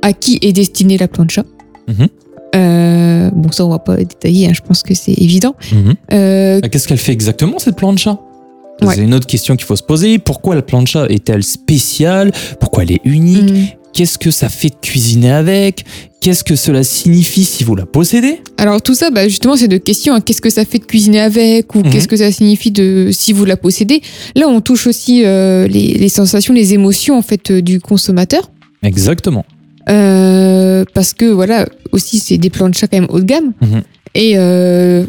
à 0.01 0.13
qui 0.13 0.37
est 0.41 0.53
destinée 0.53 0.97
la 0.97 1.07
plancha? 1.07 1.43
Mhm. 1.87 2.07
Euh, 2.55 3.29
bon, 3.33 3.51
ça, 3.51 3.65
on 3.65 3.69
va 3.69 3.79
pas 3.79 3.97
détailler, 3.97 4.47
hein, 4.47 4.51
je 4.53 4.61
pense 4.61 4.81
que 4.83 4.93
c'est 4.93 5.13
évident. 5.13 5.55
Mhm. 5.71 5.93
Euh, 6.13 6.59
Bah, 6.61 6.69
Qu'est-ce 6.69 6.87
qu'elle 6.87 6.97
fait 6.97 7.11
exactement 7.11 7.59
cette 7.59 7.75
plancha? 7.75 8.19
Ouais. 8.81 8.93
C'est 8.95 9.01
une 9.03 9.13
autre 9.13 9.27
question 9.27 9.55
qu'il 9.55 9.65
faut 9.65 9.75
se 9.77 9.83
poser. 9.83 10.19
Pourquoi 10.19 10.53
la 10.53 10.61
plancha 10.61 11.05
est-elle 11.07 11.43
spéciale? 11.43 12.31
Pourquoi 12.59 12.83
elle 12.83 12.91
est 12.91 13.01
unique? 13.05 13.77
Qu'est-ce 13.95 14.17
que 14.17 14.29
ça 14.29 14.49
fait 14.49 14.67
de 14.69 14.75
cuisiner 14.81 15.31
avec? 15.31 15.85
Qu'est-ce 16.19 16.43
que 16.43 16.57
cela 16.57 16.83
signifie 16.83 17.45
si 17.45 17.63
vous 17.63 17.75
la 17.75 17.85
possédez? 17.85 18.41
Alors 18.57 18.81
tout 18.81 18.93
ça, 18.93 19.09
bah, 19.09 19.25
justement, 19.29 19.55
c'est 19.55 19.69
de 19.69 19.77
questions. 19.77 20.13
hein. 20.13 20.19
Qu'est-ce 20.19 20.41
que 20.41 20.49
ça 20.49 20.65
fait 20.65 20.79
de 20.79 20.83
cuisiner 20.85 21.21
avec? 21.21 21.73
Ou 21.75 21.79
Mhm. 21.79 21.89
qu'est-ce 21.91 22.09
que 22.09 22.17
ça 22.17 22.29
signifie 22.29 22.71
de 22.71 23.09
si 23.13 23.31
vous 23.31 23.45
la 23.45 23.55
possédez? 23.55 24.01
Là, 24.35 24.49
on 24.49 24.59
touche 24.59 24.85
aussi 24.87 25.23
euh, 25.23 25.65
les, 25.67 25.93
les 25.93 26.09
sensations, 26.09 26.53
les 26.53 26.73
émotions 26.73 27.17
en 27.17 27.21
fait 27.21 27.51
euh, 27.51 27.61
du 27.61 27.79
consommateur. 27.79 28.51
Exactement. 28.83 29.45
Euh, 29.87 30.83
parce 30.93 31.13
que 31.13 31.25
voilà, 31.25 31.65
aussi 31.93 32.19
c'est 32.19 32.37
des 32.37 32.49
planchas 32.49 32.87
quand 32.87 32.99
même 32.99 33.07
haut 33.09 33.19
de 33.19 33.23
gamme. 33.25 33.53
Mhm. 33.61 33.81
Et 34.15 34.33
euh, 34.35 35.05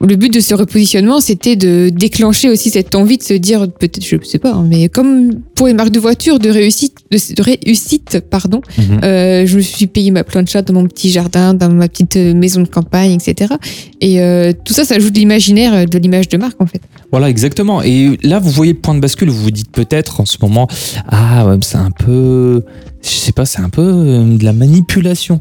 le 0.00 0.16
but 0.16 0.32
de 0.32 0.40
ce 0.40 0.54
repositionnement, 0.54 1.20
c'était 1.20 1.56
de 1.56 1.88
déclencher 1.88 2.48
aussi 2.48 2.70
cette 2.70 2.94
envie 2.94 3.18
de 3.18 3.22
se 3.22 3.34
dire, 3.34 3.68
peut-être, 3.70 4.04
je 4.04 4.16
sais 4.22 4.38
pas, 4.38 4.52
hein, 4.52 4.66
mais 4.68 4.88
comme 4.88 5.40
pour 5.54 5.66
les 5.66 5.72
marques 5.74 5.90
de 5.90 6.00
voitures 6.00 6.38
de 6.38 6.50
réussite, 6.50 6.94
de, 7.10 7.18
de 7.34 7.42
réussite, 7.42 8.20
pardon, 8.30 8.60
Mhm. 8.78 9.00
euh, 9.04 9.46
je 9.46 9.56
me 9.56 9.60
suis 9.62 9.86
payé 9.86 10.10
ma 10.10 10.24
plancha 10.24 10.62
dans 10.62 10.74
mon 10.74 10.86
petit 10.86 11.10
jardin, 11.10 11.54
dans 11.54 11.70
ma 11.70 11.88
petite 11.88 12.16
euh, 12.16 12.34
maison 12.34 12.60
de 12.62 12.68
campagne, 12.68 13.12
etc. 13.12 13.54
Et 14.00 14.20
euh, 14.20 14.52
tout 14.64 14.72
ça, 14.74 14.84
ça 14.84 14.94
ajoute 14.96 15.12
de 15.14 15.18
l'imaginaire, 15.18 15.86
de 15.86 15.98
l'image 15.98 16.28
de 16.28 16.36
marque 16.36 16.60
en 16.60 16.66
fait. 16.66 16.80
Voilà, 17.10 17.28
exactement. 17.30 17.82
Et 17.82 18.18
là, 18.22 18.38
vous 18.38 18.50
voyez 18.50 18.72
le 18.74 18.78
point 18.78 18.94
de 18.94 19.00
bascule. 19.00 19.30
Vous 19.30 19.42
vous 19.42 19.50
dites 19.50 19.70
peut-être 19.72 20.20
en 20.20 20.26
ce 20.26 20.36
moment, 20.42 20.68
ah, 21.08 21.56
c'est 21.62 21.76
un 21.78 21.90
peu, 21.90 22.62
je 23.02 23.08
sais 23.08 23.32
pas, 23.32 23.46
c'est 23.46 23.60
un 23.60 23.70
peu 23.70 23.82
de 23.82 24.44
la 24.44 24.52
manipulation. 24.52 25.40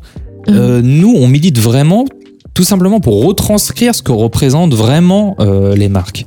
Euh, 0.49 0.81
nous, 0.81 1.13
on 1.13 1.27
milite 1.27 1.59
vraiment, 1.59 2.05
tout 2.57 2.63
simplement 2.63 2.99
pour 2.99 3.23
retranscrire 3.23 3.93
ce 3.93 4.01
que 4.01 4.11
représentent 4.11 4.73
vraiment 4.73 5.35
euh, 5.39 5.75
les 5.75 5.89
marques. 5.89 6.25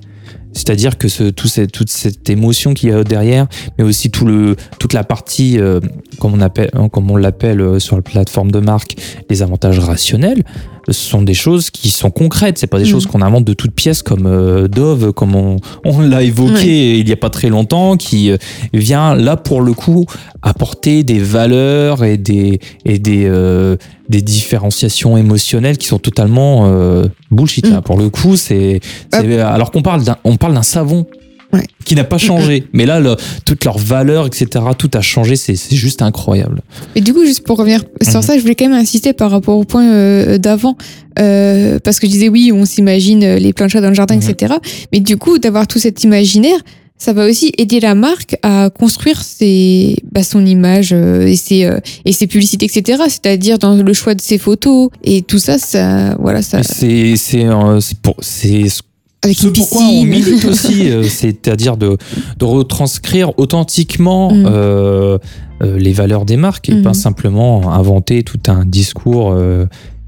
C'est-à-dire 0.52 0.96
que 0.96 1.08
ce, 1.08 1.24
tout 1.24 1.48
cette- 1.48 1.72
toute 1.72 1.90
cette 1.90 2.30
émotion 2.30 2.72
qu'il 2.72 2.90
y 2.90 2.92
a 2.92 3.02
derrière, 3.02 3.48
mais 3.76 3.82
aussi 3.82 4.12
tout 4.12 4.24
le, 4.26 4.54
toute 4.78 4.92
la 4.92 5.02
partie, 5.02 5.58
euh, 5.58 5.80
comme 6.20 6.34
on 6.34 6.40
hein, 6.40 7.20
l'appelle 7.20 7.60
euh, 7.60 7.80
sur 7.80 7.96
la 7.96 8.02
plateforme 8.02 8.52
de 8.52 8.60
marque, 8.60 8.94
les 9.28 9.42
avantages 9.42 9.80
rationnels, 9.80 10.44
ce 10.92 11.08
sont 11.10 11.22
des 11.22 11.34
choses 11.34 11.70
qui 11.70 11.90
sont 11.90 12.10
concrètes. 12.10 12.58
C'est 12.58 12.66
pas 12.66 12.78
des 12.78 12.84
Mhm. 12.84 12.90
choses 12.90 13.06
qu'on 13.06 13.22
invente 13.22 13.44
de 13.44 13.52
toutes 13.54 13.72
pièces 13.74 14.02
comme 14.02 14.26
euh, 14.26 14.68
Dove, 14.68 15.12
comme 15.12 15.34
on, 15.34 15.56
on 15.84 16.00
l'a 16.00 16.22
évoqué 16.22 16.98
il 16.98 17.08
y 17.08 17.12
a 17.12 17.16
pas 17.16 17.30
très 17.30 17.48
longtemps, 17.48 17.96
qui 17.96 18.30
euh, 18.30 18.36
vient 18.72 19.14
là 19.14 19.36
pour 19.36 19.60
le 19.62 19.72
coup 19.72 20.06
apporter 20.42 21.02
des 21.04 21.18
valeurs 21.18 22.04
et 22.04 22.16
des 22.16 22.60
et 22.84 22.98
des 22.98 23.24
euh, 23.26 23.76
des 24.08 24.22
différenciations 24.22 25.16
émotionnelles 25.16 25.78
qui 25.78 25.86
sont 25.86 25.98
totalement 25.98 26.66
euh, 26.66 27.06
bullshit 27.30 27.68
là 27.68 27.78
Mm. 27.78 27.82
pour 27.82 27.96
le 27.98 28.08
coup 28.08 28.36
c'est 28.36 28.80
c'est- 29.12 29.38
alors 29.40 29.70
qu'on 29.70 29.82
parle 29.82 30.02
d'un 30.04 30.16
on 30.24 30.36
parle 30.36 30.54
d'un 30.54 30.62
savon 30.62 31.06
Ouais. 31.52 31.64
qui 31.84 31.96
n'a 31.96 32.04
pas 32.04 32.18
changé 32.18 32.64
mais 32.72 32.86
là 32.86 33.00
le- 33.00 33.16
toutes 33.44 33.64
leurs 33.64 33.78
valeurs 33.78 34.26
etc 34.28 34.64
tout 34.78 34.90
a 34.94 35.00
changé 35.00 35.34
c'est 35.34 35.56
juste 35.74 36.00
incroyable 36.00 36.62
Et 36.94 37.00
du 37.00 37.12
coup, 37.12 37.24
juste 37.24 37.44
pour 37.44 37.58
revenir 37.58 37.80
sur 38.02 38.16
Mhm. 38.20 38.22
ça, 38.22 38.36
je 38.36 38.42
voulais 38.42 38.54
quand 38.54 38.68
même 38.68 38.78
insister 38.80 39.12
par 39.12 39.30
rapport 39.32 39.56
au 39.56 39.64
point 39.64 39.84
euh, 39.90 40.38
d'avant, 40.38 40.76
euh, 41.18 41.78
parce 41.82 41.98
que 41.98 42.06
je 42.06 42.12
disais 42.12 42.28
oui, 42.28 42.52
on 42.54 42.64
s'imagine 42.64 43.22
euh, 43.24 43.38
les 43.38 43.52
planchas 43.52 43.80
dans 43.80 43.88
le 43.88 43.94
jardin, 43.94 44.16
Mhm. 44.16 44.22
etc. 44.30 44.54
Mais 44.92 45.00
du 45.00 45.16
coup, 45.16 45.38
d'avoir 45.38 45.66
tout 45.66 45.78
cet 45.78 46.04
imaginaire, 46.04 46.58
ça 46.98 47.12
va 47.12 47.26
aussi 47.26 47.52
aider 47.58 47.80
la 47.80 47.94
marque 47.94 48.36
à 48.42 48.68
construire 48.70 49.22
ses, 49.22 49.96
bah, 50.12 50.22
son 50.22 50.44
image 50.44 50.90
euh, 50.92 51.26
et 51.26 51.36
ses 51.36 51.64
euh, 51.64 51.80
et 52.04 52.12
ses 52.12 52.26
publicités, 52.26 52.66
etc. 52.66 53.02
C'est-à-dire 53.08 53.58
dans 53.58 53.74
le 53.74 53.92
choix 53.94 54.14
de 54.14 54.20
ses 54.20 54.38
photos 54.38 54.90
et 55.02 55.22
tout 55.22 55.38
ça, 55.38 55.58
ça, 55.58 56.16
voilà, 56.20 56.42
ça. 56.42 56.62
C'est 56.62 57.16
c'est 57.16 57.44
euh, 57.46 57.80
c'est 58.20 58.68
ce 58.68 58.82
Avec 59.22 59.36
ce 59.38 59.48
pourquoi 59.48 59.82
on 59.82 60.04
milite 60.04 60.44
aussi, 60.48 60.88
euh, 60.90 61.02
c'est-à-dire 61.02 61.76
de, 61.76 61.98
de 62.38 62.44
retranscrire 62.44 63.38
authentiquement 63.38 64.32
Mm. 64.32 64.46
euh, 64.46 65.18
euh, 65.62 65.78
les 65.78 65.92
valeurs 65.92 66.24
des 66.24 66.36
marques 66.38 66.68
et 66.70 66.74
Mm. 66.74 66.82
pas 66.82 66.94
simplement 66.94 67.72
inventer 67.72 68.22
tout 68.22 68.40
un 68.48 68.64
discours 68.64 69.34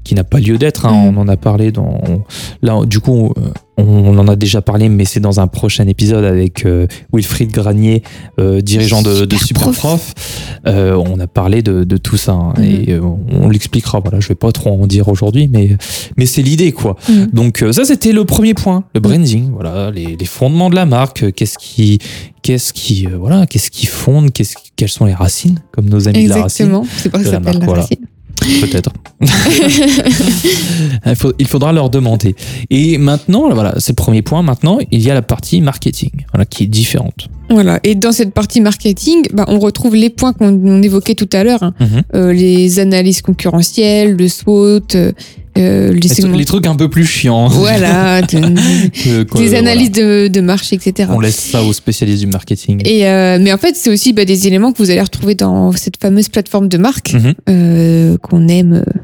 qui 0.03 0.15
n'a 0.15 0.23
pas 0.23 0.39
lieu 0.39 0.57
d'être. 0.57 0.85
hein. 0.85 0.91
Mm. 1.11 1.17
On 1.17 1.21
en 1.21 1.27
a 1.27 1.37
parlé 1.37 1.71
dans. 1.71 2.01
Là, 2.61 2.79
du 2.85 2.99
coup, 2.99 3.33
euh, 3.37 3.41
on 3.77 4.17
en 4.19 4.27
a 4.27 4.35
déjà 4.35 4.61
parlé, 4.61 4.87
mais 4.89 5.05
c'est 5.05 5.19
dans 5.19 5.39
un 5.39 5.47
prochain 5.47 5.87
épisode 5.87 6.23
avec 6.25 6.65
euh, 6.65 6.85
Wilfried 7.11 7.51
Granier, 7.51 8.03
euh, 8.39 8.61
dirigeant 8.61 9.01
de, 9.01 9.25
de 9.25 9.35
Super 9.37 9.63
Super 9.63 9.71
Prof. 9.79 10.13
Euh, 10.67 10.95
on 10.95 11.19
a 11.19 11.27
parlé 11.27 11.61
de, 11.61 11.83
de 11.83 11.97
tout 11.97 12.17
ça 12.17 12.33
hein, 12.33 12.53
Mm. 12.57 12.63
et 12.63 12.91
euh, 12.91 13.01
on 13.31 13.49
l'expliquera. 13.49 13.99
Voilà, 13.99 14.19
je 14.19 14.27
vais 14.27 14.35
pas 14.35 14.51
trop 14.51 14.71
en 14.81 14.85
dire 14.87 15.07
aujourd'hui, 15.07 15.47
mais 15.51 15.75
mais 16.17 16.25
c'est 16.25 16.41
l'idée 16.41 16.71
quoi. 16.71 16.95
Mm. 17.09 17.25
Donc 17.33 17.63
euh, 17.63 17.71
ça 17.71 17.83
c'était 17.85 18.11
le 18.11 18.25
premier 18.25 18.53
point, 18.53 18.83
le 18.93 18.99
branding, 18.99 19.49
voilà, 19.51 19.89
les, 19.91 20.15
les 20.17 20.25
fondements 20.25 20.69
de 20.69 20.75
la 20.75 20.85
marque, 20.85 21.23
euh, 21.23 21.31
qu'est-ce 21.31 21.57
qui 21.57 21.99
qu'est-ce 22.43 22.73
qui 22.73 23.07
euh, 23.07 23.17
voilà, 23.17 23.47
qu'est-ce 23.47 23.71
qui 23.71 23.85
fonde, 23.87 24.31
qu'est-ce 24.31 24.55
quelles 24.75 24.89
sont 24.89 25.05
les 25.05 25.13
racines 25.13 25.59
comme 25.71 25.89
nos 25.89 26.07
amis 26.07 26.25
de 26.25 26.29
la 26.29 26.43
racine 26.43 26.65
Exactement, 26.67 26.85
c'est 26.97 27.09
pour 27.09 27.19
ça 27.19 27.23
que 27.23 27.29
ça 27.29 27.35
s'appelle 27.37 27.53
la 27.53 27.59
marque, 27.59 27.65
voilà. 27.65 27.81
racine. 27.83 28.05
Peut-être. 28.41 28.89
il, 31.39 31.47
faudra 31.47 31.71
leur 31.71 31.89
demander. 31.89 32.35
Et 32.69 32.97
maintenant, 32.97 33.49
voilà, 33.53 33.75
c'est 33.77 33.91
le 33.91 33.95
premier 33.95 34.21
point. 34.21 34.41
Maintenant, 34.41 34.79
il 34.91 35.01
y 35.01 35.09
a 35.09 35.13
la 35.13 35.21
partie 35.21 35.61
marketing, 35.61 36.11
qui 36.49 36.63
est 36.63 36.67
différente. 36.67 37.29
Voilà. 37.49 37.79
Et 37.83 37.95
dans 37.95 38.11
cette 38.11 38.33
partie 38.33 38.61
marketing, 38.61 39.23
bah, 39.33 39.45
on 39.47 39.59
retrouve 39.59 39.95
les 39.95 40.09
points 40.09 40.33
qu'on 40.33 40.59
on 40.65 40.81
évoquait 40.81 41.15
tout 41.15 41.29
à 41.33 41.43
l'heure, 41.43 41.61
hein. 41.63 41.73
Mhm. 41.79 41.87
Euh, 42.15 42.33
les 42.33 42.79
analyses 42.79 43.21
concurrentielles, 43.21 44.15
le 44.15 44.27
SWOT, 44.27 44.79
euh, 44.95 45.11
euh, 45.57 45.91
les 45.93 46.07
segments- 46.07 46.35
les 46.37 46.45
trucs 46.45 46.65
un 46.65 46.75
peu 46.75 46.89
plus 46.89 47.05
chiants. 47.05 47.47
Voilà, 47.49 48.21
de- 48.21 49.23
des 49.23 49.25
voilà. 49.29 49.59
analyses 49.59 49.91
de, 49.91 50.27
de 50.27 50.41
marché, 50.41 50.75
etc. 50.77 51.09
On 51.13 51.19
laisse 51.19 51.35
ça 51.37 51.61
aux 51.63 51.73
spécialistes 51.73 52.21
du 52.21 52.27
marketing. 52.31 52.81
Et 52.85 53.07
euh, 53.07 53.37
mais 53.39 53.53
en 53.53 53.57
fait, 53.57 53.75
c'est 53.75 53.91
aussi 53.91 54.13
bah, 54.13 54.25
des 54.25 54.47
éléments 54.47 54.71
que 54.71 54.77
vous 54.79 54.89
allez 54.89 55.01
retrouver 55.01 55.35
dans 55.35 55.71
cette 55.73 55.97
fameuse 56.01 56.29
plateforme 56.29 56.69
de 56.69 56.77
marque 56.77 57.13
Mhm. 57.13 57.33
euh, 57.49 58.17
qu'on 58.17 58.47
aime 58.47 58.73
euh, 58.87 58.99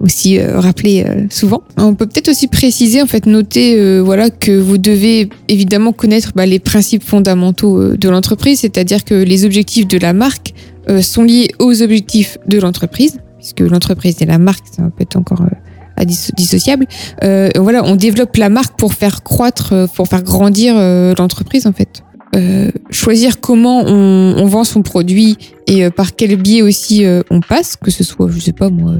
aussi 0.00 0.38
euh, 0.38 0.60
rappeler 0.60 1.04
euh, 1.06 1.26
souvent. 1.30 1.62
On 1.76 1.94
peut 1.94 2.06
peut-être 2.06 2.28
aussi 2.28 2.46
préciser, 2.48 3.02
en 3.02 3.06
fait, 3.06 3.26
noter, 3.26 3.78
euh, 3.78 4.00
voilà, 4.00 4.30
que 4.30 4.52
vous 4.58 4.78
devez 4.78 5.28
évidemment 5.48 5.92
connaître 5.92 6.32
bah, 6.34 6.46
les 6.46 6.58
principes 6.58 7.04
fondamentaux 7.04 7.80
euh, 7.80 7.96
de 7.96 8.08
l'entreprise, 8.08 8.60
c'est-à-dire 8.60 9.04
que 9.04 9.14
les 9.14 9.44
objectifs 9.44 9.88
de 9.88 9.98
la 9.98 10.12
marque 10.12 10.54
euh, 10.88 11.02
sont 11.02 11.24
liés 11.24 11.48
aux 11.58 11.82
objectifs 11.82 12.38
de 12.46 12.58
l'entreprise, 12.58 13.18
puisque 13.38 13.60
l'entreprise 13.60 14.16
et 14.20 14.26
la 14.26 14.38
marque, 14.38 14.64
ça 14.70 14.82
peut 14.82 15.02
être 15.02 15.16
encore 15.16 15.42
euh, 15.42 16.04
dissociable. 16.36 16.86
Voilà, 17.20 17.82
on 17.84 17.96
développe 17.96 18.36
la 18.36 18.48
marque 18.48 18.78
pour 18.78 18.94
faire 18.94 19.22
croître, 19.22 19.74
pour 19.94 20.06
faire 20.06 20.22
grandir 20.22 20.74
l'entreprise, 21.18 21.66
en 21.66 21.72
fait. 21.72 22.02
Euh, 22.36 22.70
choisir 22.90 23.40
comment 23.40 23.84
on, 23.86 24.34
on 24.36 24.44
vend 24.46 24.64
son 24.64 24.82
produit 24.82 25.38
et 25.66 25.86
euh, 25.86 25.90
par 25.90 26.14
quel 26.14 26.36
biais 26.36 26.60
aussi 26.60 27.04
euh, 27.06 27.22
on 27.30 27.40
passe, 27.40 27.76
que 27.76 27.90
ce 27.90 28.04
soit, 28.04 28.28
je 28.30 28.38
sais 28.38 28.52
pas 28.52 28.68
moi, 28.68 28.92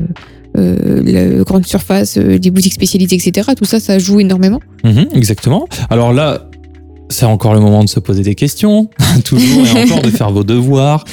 la 1.04 1.44
grande 1.44 1.66
surface, 1.66 2.16
euh, 2.16 2.38
les 2.42 2.50
boutiques 2.50 2.74
spécialisées, 2.74 3.16
etc. 3.16 3.50
Tout 3.56 3.64
ça, 3.64 3.80
ça 3.80 3.98
joue 3.98 4.20
énormément. 4.20 4.60
Mhm, 4.84 5.08
exactement. 5.14 5.68
Alors 5.90 6.12
là, 6.12 6.48
c'est 7.08 7.26
encore 7.26 7.54
le 7.54 7.60
moment 7.60 7.82
de 7.84 7.88
se 7.88 8.00
poser 8.00 8.22
des 8.22 8.34
questions, 8.34 8.90
toujours 9.24 9.66
et 9.66 9.82
encore 9.82 10.02
de 10.02 10.10
faire 10.10 10.30
vos 10.30 10.44
devoirs. 10.44 11.04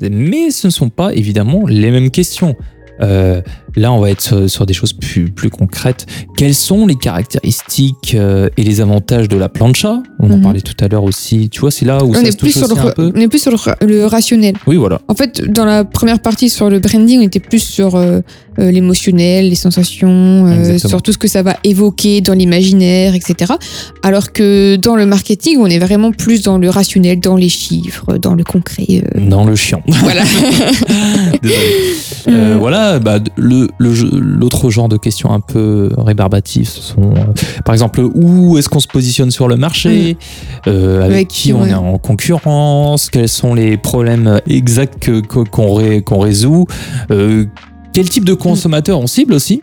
Mais 0.00 0.50
ce 0.50 0.68
ne 0.68 0.72
sont 0.72 0.90
pas 0.90 1.12
évidemment 1.14 1.66
les 1.66 1.90
mêmes 1.90 2.10
questions. 2.10 2.54
Euh, 3.00 3.40
là, 3.78 3.92
on 3.92 4.00
va 4.00 4.10
être 4.10 4.20
sur, 4.20 4.48
sur 4.50 4.66
des 4.66 4.74
choses 4.74 4.92
plus, 4.92 5.30
plus 5.30 5.50
concrètes. 5.50 6.06
Quelles 6.36 6.54
sont 6.54 6.86
les 6.86 6.96
caractéristiques 6.96 8.14
euh, 8.14 8.48
et 8.56 8.62
les 8.62 8.80
avantages 8.80 9.28
de 9.28 9.36
la 9.36 9.48
plancha? 9.48 10.02
On 10.20 10.30
en 10.30 10.36
Mhm. 10.36 10.42
parlait 10.42 10.60
tout 10.60 10.74
à 10.84 10.88
l'heure 10.88 11.04
aussi. 11.04 11.48
Tu 11.48 11.60
vois, 11.60 11.70
c'est 11.70 11.84
là 11.84 12.02
où 12.04 12.10
On 12.10 12.14
ça 12.14 12.22
est, 12.22 12.32
se 12.32 12.36
plus 12.36 12.52
touche 12.52 12.64
sur 12.64 12.74
le, 12.74 12.80
un 12.80 12.90
peu. 12.92 13.12
on 13.14 13.20
est 13.20 13.28
plus 13.28 13.38
sur 13.40 13.50
le, 13.50 13.56
ra- 13.56 13.76
le 13.80 14.06
rationnel. 14.06 14.54
Oui, 14.66 14.76
voilà. 14.76 15.00
En 15.08 15.14
fait, 15.14 15.42
dans 15.50 15.64
la 15.64 15.84
première 15.84 16.20
partie 16.20 16.48
sur 16.50 16.70
le 16.70 16.78
branding, 16.80 17.20
on 17.20 17.22
était 17.22 17.40
plus 17.40 17.62
sur 17.62 17.94
euh, 17.96 18.20
euh, 18.58 18.70
l'émotionnel, 18.70 19.48
les 19.48 19.54
sensations, 19.54 20.46
euh, 20.46 20.78
sur 20.78 21.02
tout 21.02 21.12
ce 21.12 21.18
que 21.18 21.28
ça 21.28 21.42
va 21.42 21.56
évoquer 21.64 22.20
dans 22.20 22.34
l'imaginaire, 22.34 23.14
etc. 23.14 23.52
Alors 24.02 24.32
que 24.32 24.76
dans 24.76 24.96
le 24.96 25.06
marketing, 25.06 25.58
on 25.60 25.66
est 25.66 25.78
vraiment 25.78 26.12
plus 26.12 26.42
dans 26.42 26.58
le 26.58 26.68
rationnel, 26.70 27.20
dans 27.20 27.36
les 27.36 27.48
chiffres, 27.48 28.18
dans 28.18 28.34
le 28.34 28.44
concret. 28.44 29.02
Dans 29.16 29.44
le 29.44 29.54
chiant. 29.56 29.82
voilà. 30.02 30.22
Désolé. 31.42 31.58
Euh, 32.28 32.56
voilà, 32.58 32.98
bah, 32.98 33.18
le, 33.36 33.67
le 33.78 33.92
l'autre 34.18 34.70
genre 34.70 34.88
de 34.88 34.96
questions 34.96 35.30
un 35.32 35.40
peu 35.40 35.90
rébarbatives, 35.96 36.68
ce 36.68 36.80
sont, 36.80 37.12
euh, 37.14 37.32
par 37.64 37.74
exemple, 37.74 38.00
où 38.14 38.56
est-ce 38.58 38.68
qu'on 38.68 38.80
se 38.80 38.86
positionne 38.88 39.30
sur 39.30 39.48
le 39.48 39.56
marché, 39.56 40.16
Euh, 40.66 41.00
avec, 41.02 41.12
Avec 41.12 41.28
qui 41.28 41.52
on 41.52 41.62
ouais. 41.62 41.70
est 41.70 41.74
en 41.74 41.98
concurrence, 41.98 43.10
quels 43.10 43.28
sont 43.28 43.54
les 43.54 43.76
problèmes 43.76 44.40
exacts 44.46 45.10
qu'on 45.50 45.74
ré- 45.74 46.02
qu'on 46.02 46.18
résout, 46.18 46.66
euh, 47.10 47.44
quel 47.92 48.08
type 48.08 48.24
de 48.24 48.34
consommateur 48.34 48.98
on 49.00 49.06
cible 49.06 49.34
aussi. 49.34 49.62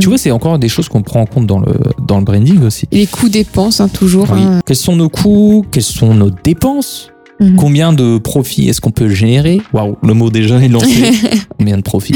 Tu 0.00 0.06
Mm. 0.06 0.08
vois, 0.10 0.18
c'est 0.18 0.30
encore 0.30 0.58
des 0.58 0.68
choses 0.68 0.88
qu'on 0.88 1.02
prend 1.02 1.20
en 1.22 1.26
compte 1.26 1.46
dans 1.46 1.58
le, 1.58 1.72
dans 2.06 2.18
le 2.18 2.24
branding 2.24 2.62
aussi. 2.64 2.86
Les 2.92 3.06
coûts 3.06 3.28
dépenses, 3.28 3.80
hein, 3.80 3.88
toujours. 3.88 4.28
Oui. 4.32 4.40
hein. 4.40 4.60
Quels 4.64 4.76
sont 4.76 4.94
nos 4.94 5.08
coûts 5.08 5.64
Quelles 5.72 5.82
sont 5.82 6.14
nos 6.14 6.30
dépenses 6.30 7.10
Mhm. 7.40 7.56
Combien 7.56 7.92
de 7.94 8.18
profits 8.18 8.68
est-ce 8.68 8.80
qu'on 8.82 8.90
peut 8.90 9.08
générer 9.08 9.62
Waouh, 9.72 9.96
le 10.02 10.12
mot 10.12 10.28
déjà 10.30 10.56
est 10.62 10.68
lancé. 10.68 11.02
Combien 11.58 11.78
de 11.78 11.82
profits 11.82 12.14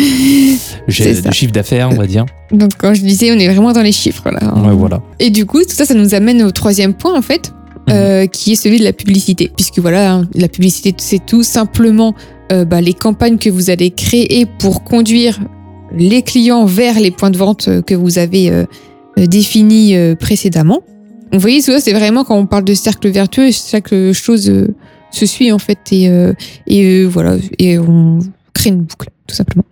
J'ai 0.86 1.20
de 1.20 1.32
chiffre 1.32 1.52
d'affaires, 1.52 1.88
on 1.90 1.94
va 1.96 2.06
dire. 2.06 2.26
Donc, 2.52 2.72
quand 2.78 2.92
je 2.92 3.00
disais, 3.02 3.32
on 3.32 3.38
est 3.38 3.48
vraiment 3.48 3.72
dans 3.72 3.82
les 3.82 3.92
chiffres 3.92 4.30
là. 4.30 4.40
hein. 4.42 4.62
Ouais, 4.68 4.74
voilà. 4.74 5.00
Et 5.20 5.30
du 5.30 5.46
coup, 5.46 5.60
tout 5.62 5.70
ça, 5.74 5.86
ça 5.86 5.94
nous 5.94 6.14
amène 6.14 6.42
au 6.42 6.50
troisième 6.50 6.92
point, 6.92 7.16
en 7.16 7.22
fait, 7.22 7.52
euh, 7.90 8.26
qui 8.26 8.52
est 8.52 8.56
celui 8.56 8.78
de 8.78 8.84
la 8.84 8.92
publicité. 8.92 9.50
Puisque 9.56 9.78
voilà, 9.78 10.12
hein, 10.12 10.28
la 10.34 10.48
publicité, 10.48 10.94
c'est 10.98 11.24
tout 11.24 11.42
simplement 11.42 12.14
euh, 12.52 12.66
bah, 12.66 12.82
les 12.82 12.92
campagnes 12.92 13.38
que 13.38 13.48
vous 13.48 13.70
allez 13.70 13.90
créer 13.90 14.46
pour 14.58 14.84
conduire 14.84 15.38
les 15.96 16.20
clients 16.20 16.66
vers 16.66 17.00
les 17.00 17.10
points 17.10 17.30
de 17.30 17.38
vente 17.38 17.68
euh, 17.68 17.80
que 17.80 17.94
vous 17.94 18.18
avez 18.18 18.50
euh, 18.50 18.64
définis 19.16 19.94
précédemment. 20.20 20.80
Vous 21.32 21.38
voyez, 21.40 21.60
c'est 21.62 21.92
vraiment 21.92 22.24
quand 22.24 22.36
on 22.36 22.46
parle 22.46 22.64
de 22.64 22.74
cercle 22.74 23.08
vertueux, 23.08 23.50
chaque 23.52 23.92
chose 24.12 24.52
se 25.14 25.26
suit, 25.26 25.52
en 25.52 25.58
fait, 25.58 25.78
et, 25.92 26.08
euh, 26.08 26.32
et 26.66 26.84
euh, 26.84 27.06
voilà, 27.06 27.36
et 27.58 27.78
on 27.78 28.18
crée 28.52 28.70
une 28.70 28.82
boucle, 28.82 29.08
tout 29.26 29.34
simplement. 29.34 29.64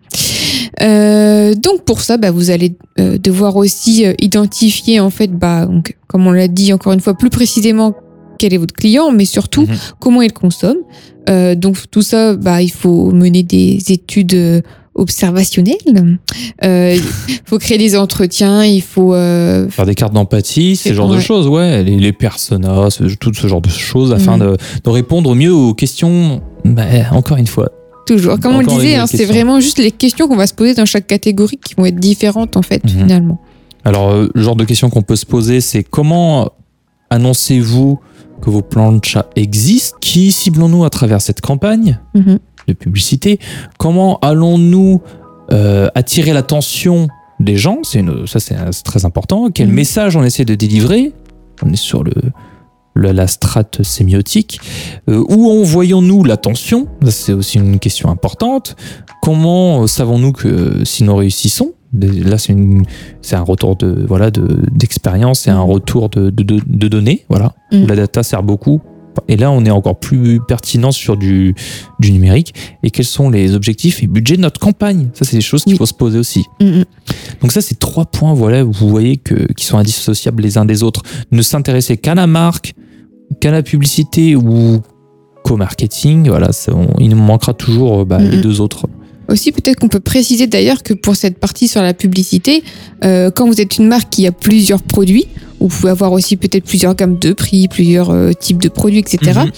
Euh, 0.80 1.54
donc 1.54 1.84
pour 1.84 2.00
ça, 2.00 2.16
bah, 2.16 2.30
vous 2.30 2.50
allez 2.50 2.74
euh, 2.98 3.18
devoir 3.18 3.56
aussi 3.56 4.04
euh, 4.06 4.14
identifier 4.20 5.00
en 5.00 5.10
fait, 5.10 5.28
bah, 5.32 5.66
donc, 5.66 5.96
comme 6.06 6.26
on 6.26 6.32
l'a 6.32 6.48
dit 6.48 6.72
encore 6.72 6.92
une 6.92 7.00
fois 7.00 7.14
plus 7.14 7.30
précisément, 7.30 7.94
quel 8.38 8.54
est 8.54 8.58
votre 8.58 8.74
client, 8.74 9.12
mais 9.12 9.24
surtout 9.24 9.62
Mhm. 9.62 9.76
comment 10.00 10.22
il 10.22 10.32
consomme. 10.32 10.78
Donc 11.56 11.76
tout 11.90 12.02
ça, 12.02 12.34
bah, 12.34 12.60
il 12.62 12.72
faut 12.72 13.12
mener 13.12 13.44
des 13.44 13.78
études 13.92 14.62
observationnelles. 14.94 16.18
Euh, 16.64 16.96
Il 17.28 17.38
faut 17.44 17.58
créer 17.58 17.78
des 17.78 17.96
entretiens, 17.96 18.64
il 18.64 18.82
faut 18.82 19.14
euh, 19.14 19.68
Faire 19.68 19.86
des 19.86 19.94
cartes 19.94 20.12
d'empathie, 20.12 20.76
ce 20.76 20.92
genre 20.94 21.08
de 21.08 21.18
choses, 21.20 21.46
ouais. 21.48 21.82
Les, 21.82 21.96
les 21.98 22.12
personas, 22.12 22.90
ce- 22.90 23.04
tout 23.14 23.32
ce 23.34 23.46
genre 23.46 23.60
de 23.60 23.68
choses 23.68 24.12
afin 24.12 24.36
Mhm. 24.36 24.42
de, 24.42 24.56
de 24.84 24.90
répondre 24.90 25.30
au 25.30 25.34
mieux 25.34 25.52
aux 25.52 25.74
questions. 25.74 26.40
Bah, 26.64 26.82
encore 27.12 27.36
une 27.38 27.46
fois. 27.46 27.70
toujours. 28.06 28.38
Comme 28.40 28.56
on 28.56 28.60
le 28.60 28.66
disait, 28.66 28.96
hein, 28.96 29.06
c'est 29.06 29.24
vraiment 29.24 29.60
juste 29.60 29.78
les 29.78 29.90
questions 29.92 30.26
qu'on 30.28 30.36
va 30.36 30.46
se 30.48 30.54
poser 30.54 30.74
dans 30.74 30.84
chaque 30.86 31.06
catégorie 31.06 31.58
qui 31.64 31.74
vont 31.76 31.86
être 31.86 32.00
différentes 32.00 32.56
en 32.56 32.62
fait 32.62 32.82
Mhm. 32.84 32.90
finalement. 32.90 33.40
Alors, 33.84 34.10
euh, 34.10 34.28
le 34.34 34.42
genre 34.42 34.56
de 34.56 34.64
question 34.64 34.90
qu'on 34.90 35.02
peut 35.02 35.16
se 35.16 35.26
poser, 35.26 35.60
c'est 35.60 35.82
comment 35.84 36.50
annoncez-vous 37.10 37.98
que 38.40 38.50
vos 38.50 38.62
plans 38.62 38.92
de 38.92 39.04
chat 39.04 39.28
existent? 39.36 39.96
Qui 40.00 40.32
ciblons-nous 40.32 40.84
à 40.84 40.90
travers 40.90 41.20
cette 41.20 41.40
campagne? 41.40 42.00
Mhm. 42.14 42.38
De 42.68 42.72
publicité 42.72 43.38
Comment 43.78 44.18
allons-nous 44.20 45.00
euh, 45.52 45.88
attirer 45.94 46.32
l'attention 46.32 47.08
des 47.40 47.56
gens? 47.56 47.78
Une- 47.94 48.26
ça, 48.26 48.40
c'est 48.40 48.54
très 48.84 49.04
important. 49.04 49.50
Quel 49.50 49.68
Mhm. 49.68 49.74
message 49.74 50.16
on 50.16 50.22
essaie 50.22 50.44
de 50.44 50.54
délivrer? 50.54 51.12
On 51.62 51.72
est 51.72 51.76
sur 51.76 52.02
le, 52.04 52.12
le- 52.94 53.12
la 53.12 53.26
strate 53.26 53.82
sémiotique. 53.82 54.60
Euh, 55.08 55.22
où 55.28 55.50
envoyons-nous 55.50 56.24
l'attention? 56.24 56.86
C'est 57.08 57.32
aussi 57.32 57.58
une 57.58 57.78
question 57.78 58.08
importante. 58.10 58.76
Comment 59.22 59.82
euh, 59.82 59.86
savons-nous 59.86 60.32
que 60.32 60.84
si 60.84 61.04
nous 61.04 61.14
réussissons? 61.16 61.72
Là, 62.00 62.38
c'est 62.38 63.36
un 63.36 63.42
retour 63.42 63.76
de 63.76 64.06
voilà 64.08 64.30
de 64.30 64.62
d'expérience 64.72 65.46
et 65.46 65.50
un 65.50 65.62
Mhm. 65.64 65.70
retour 65.70 66.08
de, 66.08 66.30
de, 66.30 66.42
de- 66.42 66.62
de 66.66 66.88
données. 66.88 67.26
Voilà, 67.28 67.52
Mhm. 67.70 67.82
où 67.82 67.86
la 67.86 67.96
data 67.96 68.22
sert 68.22 68.42
beaucoup. 68.42 68.80
Et 69.28 69.36
là, 69.36 69.50
on 69.50 69.64
est 69.64 69.70
encore 69.70 69.98
plus 69.98 70.40
pertinent 70.46 70.92
sur 70.92 71.16
du, 71.16 71.54
du 72.00 72.12
numérique. 72.12 72.54
Et 72.82 72.90
quels 72.90 73.04
sont 73.06 73.30
les 73.30 73.54
objectifs 73.54 74.02
et 74.02 74.06
budgets 74.06 74.36
de 74.36 74.42
notre 74.42 74.60
campagne? 74.60 75.08
Ça, 75.14 75.24
c'est 75.24 75.36
des 75.36 75.42
choses 75.42 75.64
qu'il 75.64 75.72
Oui. 75.72 75.78
faut 75.78 75.86
se 75.86 75.94
poser 75.94 76.18
aussi. 76.18 76.44
Mhm. 76.60 76.84
Donc 77.40 77.52
ça, 77.52 77.60
c'est 77.60 77.78
trois 77.78 78.04
points, 78.06 78.34
voilà, 78.34 78.64
vous 78.64 78.88
voyez 78.88 79.16
que 79.16 79.52
qui 79.52 79.64
sont 79.64 79.78
indissociables 79.78 80.42
les 80.42 80.58
uns 80.58 80.64
des 80.64 80.82
autres. 80.82 81.02
Ne 81.30 81.42
s'intéresser 81.42 81.96
qu'à 81.96 82.14
la 82.14 82.26
marque, 82.26 82.74
qu'à 83.40 83.50
la 83.50 83.62
publicité 83.62 84.36
ou 84.36 84.80
qu'au 85.44 85.56
marketing. 85.56 86.28
Voilà, 86.28 86.52
ça, 86.52 86.72
on- 86.74 86.98
il 87.00 87.08
nous 87.10 87.16
manquera 87.16 87.54
toujours 87.54 88.04
bah, 88.06 88.18
les 88.18 88.36
Mhm. 88.36 88.42
deux 88.42 88.60
autres. 88.60 88.86
Aussi, 89.28 89.52
peut-être 89.52 89.78
qu'on 89.78 89.88
peut 89.88 90.00
préciser 90.00 90.46
d'ailleurs 90.46 90.82
que 90.82 90.92
pour 90.94 91.16
cette 91.16 91.38
partie 91.38 91.68
sur 91.68 91.80
la 91.80 91.94
publicité, 91.94 92.62
euh, 93.04 93.30
quand 93.30 93.46
vous 93.46 93.60
êtes 93.60 93.78
une 93.78 93.86
marque 93.86 94.10
qui 94.10 94.26
a 94.26 94.32
plusieurs 94.32 94.82
produits, 94.82 95.26
vous 95.68 95.76
pouvez 95.76 95.90
avoir 95.90 96.12
aussi 96.12 96.36
peut-être 96.36 96.64
plusieurs 96.64 96.94
gammes 96.94 97.18
de 97.18 97.32
prix, 97.32 97.68
plusieurs 97.68 98.10
euh, 98.10 98.32
types 98.32 98.60
de 98.62 98.68
produits, 98.68 98.98
etc. 99.00 99.18
Mhm. 99.44 99.50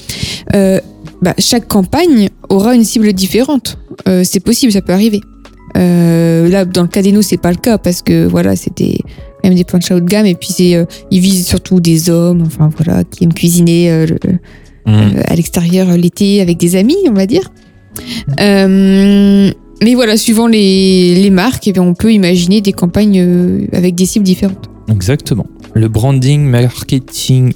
Euh, 0.54 0.80
bah, 1.22 1.34
chaque 1.38 1.66
campagne 1.68 2.28
aura 2.48 2.74
une 2.74 2.84
cible 2.84 3.12
différente. 3.12 3.78
Euh, 4.08 4.22
c'est 4.24 4.40
possible, 4.40 4.72
ça 4.72 4.82
peut 4.82 4.92
arriver. 4.92 5.20
Euh, 5.76 6.48
là, 6.48 6.64
dans 6.64 6.82
le 6.82 6.88
cas 6.88 7.02
des 7.02 7.12
nous, 7.12 7.22
c'est 7.22 7.36
pas 7.40 7.50
le 7.50 7.56
cas 7.56 7.78
parce 7.78 8.02
que 8.02 8.26
voilà, 8.26 8.54
c'était 8.56 8.98
quand 9.42 9.48
même 9.48 9.54
des 9.56 9.64
plans 9.64 9.78
de 9.78 9.84
chat 9.84 9.96
haut 9.96 10.00
de 10.00 10.04
gamme 10.08 10.26
et 10.26 10.34
puis 10.34 10.50
c'est, 10.52 10.74
euh, 10.76 10.84
ils 11.10 11.20
visent 11.20 11.46
surtout 11.46 11.80
des 11.80 12.10
hommes, 12.10 12.42
enfin 12.46 12.70
voilà, 12.76 13.02
qui 13.04 13.24
aiment 13.24 13.34
cuisiner 13.34 13.90
euh, 13.90 14.06
le- 14.06 14.38
Mhm. 14.86 15.22
à 15.26 15.34
l'extérieur 15.34 15.96
l'été 15.96 16.42
avec 16.42 16.58
des 16.58 16.76
amis, 16.76 16.98
on 17.08 17.14
va 17.14 17.24
dire. 17.26 17.50
Mais 19.82 19.94
voilà, 19.94 20.16
suivant 20.16 20.46
les, 20.46 21.14
les 21.14 21.30
marques, 21.30 21.66
eh 21.68 21.72
bien, 21.72 21.82
on 21.82 21.94
peut 21.94 22.12
imaginer 22.12 22.60
des 22.60 22.72
campagnes 22.72 23.66
avec 23.72 23.94
des 23.94 24.06
cibles 24.06 24.24
différentes. 24.24 24.70
Exactement. 24.90 25.46
Le 25.74 25.88
branding, 25.88 26.44
marketing, 26.44 27.52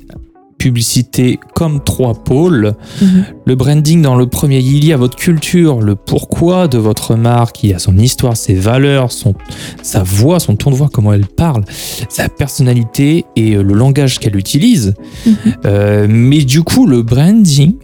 publicité 0.59 1.39
comme 1.55 1.83
trois 1.83 2.15
pôles. 2.15 2.75
Mhm. 3.01 3.25
Le 3.47 3.55
branding, 3.55 4.03
dans 4.03 4.17
le 4.17 4.27
premier, 4.27 4.59
il 4.59 4.85
y 4.85 4.93
a 4.93 4.97
votre 4.97 5.17
culture, 5.17 5.81
le 5.81 5.95
pourquoi 5.95 6.69
de 6.69 6.79
votre 6.79 7.15
marque, 7.15 7.63
il 7.63 7.71
y 7.71 7.75
a 7.75 7.79
son 7.79 7.97
histoire, 7.97 8.37
ses 8.37 8.55
valeurs, 8.55 9.13
son, 9.13 9.35
sa 9.83 10.03
voix, 10.03 10.41
son 10.41 10.57
ton 10.57 10.71
de 10.71 10.77
voix, 10.77 10.91
comment 10.93 11.13
elle 11.13 11.27
parle, 11.27 11.65
sa 12.09 12.29
personnalité 12.29 13.25
et 13.37 13.55
le 13.55 13.73
langage 13.75 14.19
qu'elle 14.19 14.37
utilise. 14.37 14.95
Mhm. 15.25 15.35
Euh, 15.65 16.07
mais 16.11 16.45
du 16.45 16.63
coup, 16.63 16.87
le 16.87 17.03
branding, 17.03 17.75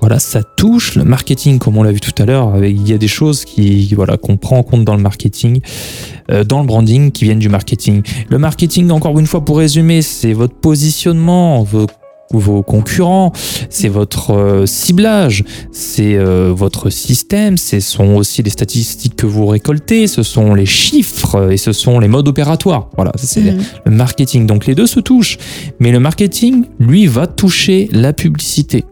voilà, 0.00 0.18
ça 0.18 0.42
touche 0.42 0.94
le 0.96 1.04
marketing, 1.04 1.58
comme 1.58 1.76
on 1.76 1.82
l'a 1.82 1.92
vu 1.92 2.00
tout 2.00 2.14
à 2.22 2.24
l'heure. 2.26 2.64
Il 2.64 2.88
y 2.88 2.92
a 2.92 2.98
des 2.98 3.08
choses 3.08 3.44
qui, 3.44 3.94
voilà, 3.94 4.16
qu'on 4.16 4.36
prend 4.36 4.58
en 4.58 4.62
compte 4.62 4.84
dans 4.84 4.96
le 4.96 5.02
marketing, 5.02 5.60
euh, 6.30 6.42
dans 6.44 6.60
le 6.60 6.66
branding, 6.66 7.10
qui 7.12 7.24
viennent 7.24 7.38
du 7.38 7.48
marketing. 7.50 8.02
Le 8.28 8.38
marketing, 8.38 8.90
encore 8.90 9.18
une 9.18 9.26
fois, 9.26 9.44
pour 9.44 9.58
résumer, 9.58 10.02
c'est 10.02 10.32
votre 10.32 10.54
positionnement, 10.54 11.62
vos 11.62 11.86
vos 12.32 12.62
concurrents, 12.62 13.32
c'est 13.70 13.88
votre 13.88 14.30
euh, 14.30 14.64
ciblage, 14.64 15.42
c'est 15.72 16.14
euh, 16.14 16.52
votre 16.54 16.88
système, 16.88 17.56
ce 17.58 17.80
sont 17.80 18.14
aussi 18.14 18.40
les 18.44 18.50
statistiques 18.50 19.16
que 19.16 19.26
vous 19.26 19.46
récoltez, 19.46 20.06
ce 20.06 20.22
sont 20.22 20.54
les 20.54 20.64
chiffres 20.64 21.34
euh, 21.34 21.50
et 21.50 21.56
ce 21.56 21.72
sont 21.72 21.98
les 21.98 22.06
modes 22.06 22.28
opératoires. 22.28 22.88
Voilà, 22.94 23.10
c'est 23.16 23.40
Mhm. 23.54 23.62
le 23.84 23.90
marketing. 23.90 24.46
Donc 24.46 24.66
les 24.66 24.76
deux 24.76 24.86
se 24.86 25.00
touchent. 25.00 25.38
Mais 25.80 25.90
le 25.90 25.98
marketing, 25.98 26.66
lui, 26.78 27.08
va 27.08 27.26
toucher 27.26 27.88
la 27.90 28.12
publicité. 28.12 28.84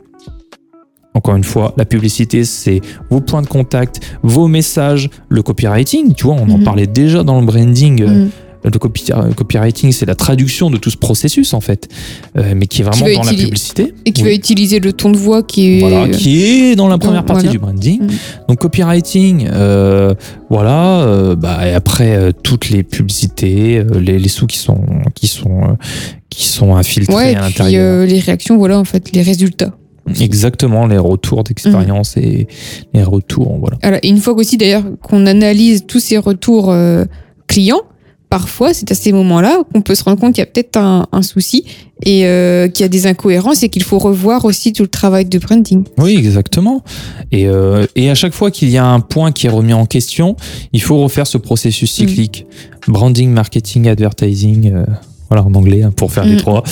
Encore 1.19 1.35
une 1.35 1.43
fois, 1.43 1.75
la 1.77 1.85
publicité, 1.85 2.45
c'est 2.45 2.81
vos 3.11 3.21
points 3.21 3.43
de 3.43 3.49
contact, 3.49 3.99
vos 4.23 4.47
messages, 4.47 5.11
le 5.29 5.43
copywriting. 5.43 6.15
Tu 6.15 6.25
vois, 6.27 6.35
on 6.37 6.49
en 6.49 6.59
Mhm. 6.59 6.63
parlait 6.65 6.87
déjà 6.87 7.25
dans 7.25 7.41
le 7.41 7.47
branding. 7.47 8.03
euh, 8.03 8.07
Mhm. 8.25 8.31
Le 8.65 8.71
copy- 8.73 9.13
euh, 9.13 9.33
copywriting, 9.35 9.93
c'est 9.93 10.05
la 10.05 10.17
traduction 10.17 10.69
de 10.69 10.79
tout 10.79 10.91
ce 10.91 10.97
processus, 10.97 11.55
en 11.55 11.61
fait, 11.61 11.89
euh, 12.37 12.55
mais 12.57 12.67
qui 12.67 12.83
est 12.83 12.85
vraiment 12.85 13.07
dans 13.15 13.23
la 13.23 13.33
publicité. 13.33 13.95
Et 14.05 14.11
qui 14.13 14.23
Oui. 14.25 14.29
va 14.31 14.35
utiliser 14.35 14.81
le 14.81 14.93
ton 14.93 15.11
de 15.11 15.17
voix 15.17 15.43
qui 15.45 15.77
est. 15.77 15.79
Voilà, 15.81 16.09
qui 16.09 16.43
est 16.45 16.75
dans 16.77 16.89
la 16.89 16.99
première 16.99 17.21
dans- 17.23 17.27
partie 17.35 17.47
voilà. 17.47 17.53
du 17.53 17.59
branding. 17.61 18.03
Mhm. 18.03 18.11
Donc 18.49 18.59
copywriting, 18.59 19.49
euh, 19.53 20.13
voilà. 20.51 21.01
euh, 21.03 21.37
bah, 21.37 21.69
et 21.69 21.73
après 21.73 22.33
toutes 22.43 22.69
les 22.71 22.83
publicités, 22.83 23.85
les, 24.07 24.19
les 24.19 24.29
sous 24.29 24.47
qui 24.49 24.59
sont 24.59 24.81
qui 25.15 25.29
sont 25.29 25.77
qui 26.29 26.47
sont 26.49 26.75
infiltrés 26.75 27.15
Ouais, 27.15 27.33
et 27.33 27.37
à 27.37 27.41
l'intérieur. 27.43 28.07
les 28.07 28.19
réactions, 28.21 28.59
voilà, 28.59 28.79
en 28.79 28.85
fait, 28.85 29.13
les 29.13 29.23
résultats. 29.23 29.73
Exactement, 30.21 30.87
les 30.87 30.99
retours 30.99 31.45
d'expérience 31.45 32.17
et 32.17 32.49
les 32.95 33.03
retours, 33.03 33.59
voilà. 33.59 33.77
Alors, 33.83 34.01
une 34.03 34.19
fois 34.19 34.35
aussi, 34.35 34.57
d'ailleurs, 34.57 34.85
qu'on 35.03 35.27
analyse 35.27 35.85
tous 35.87 36.01
ces 36.01 36.19
retours 36.19 36.71
euh, 36.71 37.05
clients, 37.47 37.83
parfois, 38.31 38.75
c'est 38.75 38.91
à 38.91 38.95
ces 38.95 39.13
moments-là 39.13 39.63
qu'on 39.73 39.81
peut 39.81 39.95
se 39.95 40.05
rendre 40.05 40.21
compte 40.21 40.35
qu'il 40.35 40.43
y 40.43 40.47
a 40.47 40.47
peut-être 40.47 40.77
un, 40.77 41.07
un 41.13 41.23
souci 41.23 41.65
et 42.05 42.27
euh, 42.27 42.69
qu'il 42.69 42.85
y 42.85 42.85
a 42.85 42.89
des 42.89 43.07
incohérences 43.07 43.63
et 43.63 43.69
qu'il 43.69 43.83
faut 43.83 43.99
revoir 43.99 44.45
aussi 44.45 44.73
tout 44.73 44.83
le 44.83 44.89
travail 44.89 45.25
de 45.25 45.39
branding. 45.39 45.85
Oui, 45.97 46.17
exactement. 46.17 46.83
Et, 47.33 47.49
euh, 47.49 47.87
et 47.97 48.11
à 48.11 48.15
chaque 48.15 48.35
fois 48.35 48.51
qu'il 48.51 48.69
y 48.69 48.77
a 48.77 48.87
un 48.87 49.01
point 49.01 49.33
qui 49.33 49.47
est 49.47 49.51
remis 49.51 49.73
en 49.73 49.87
question, 49.87 50.37
il 50.73 50.83
faut 50.83 50.99
refaire 50.99 51.27
ce 51.27 51.39
processus 51.39 51.91
cyclique. 51.91 52.47
Branding, 52.87 53.31
marketing, 53.31 53.89
advertising. 53.89 54.73
Voilà, 55.29 55.45
en 55.45 55.55
anglais, 55.55 55.83
hein, 55.83 55.93
pour 55.95 56.13
faire 56.13 56.25
les 56.25 56.35
Mm. 56.35 56.39
trois. 56.39 56.63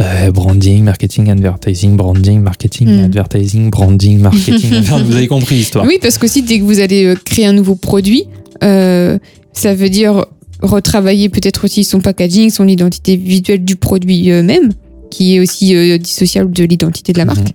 Euh, 0.00 0.30
branding, 0.32 0.82
marketing, 0.82 1.30
advertising, 1.30 1.96
branding, 1.96 2.40
marketing, 2.40 2.88
Mm. 2.88 3.04
advertising, 3.04 3.70
branding, 3.70 4.18
marketing. 4.18 4.70
Vous 5.06 5.14
avez 5.16 5.28
compris 5.28 5.56
l'histoire. 5.56 5.84
Oui, 5.86 5.98
parce 6.02 6.18
qu'aussi, 6.18 6.42
dès 6.42 6.58
que 6.58 6.64
vous 6.64 6.80
allez 6.80 7.04
euh, 7.04 7.14
créer 7.14 7.46
un 7.46 7.52
nouveau 7.52 7.76
produit, 7.76 8.24
euh, 8.62 9.18
ça 9.52 9.74
veut 9.74 9.88
dire 9.90 10.26
retravailler 10.62 11.28
peut-être 11.28 11.64
aussi 11.64 11.84
son 11.84 12.00
packaging, 12.00 12.50
son 12.50 12.66
identité 12.66 13.16
visuelle 13.16 13.64
du 13.64 13.76
produit 13.76 14.30
même, 14.30 14.72
qui 15.10 15.36
est 15.36 15.40
aussi 15.40 15.74
dissociable 15.98 16.50
de 16.52 16.64
l'identité 16.64 17.12
de 17.12 17.18
la 17.18 17.24
marque. 17.26 17.52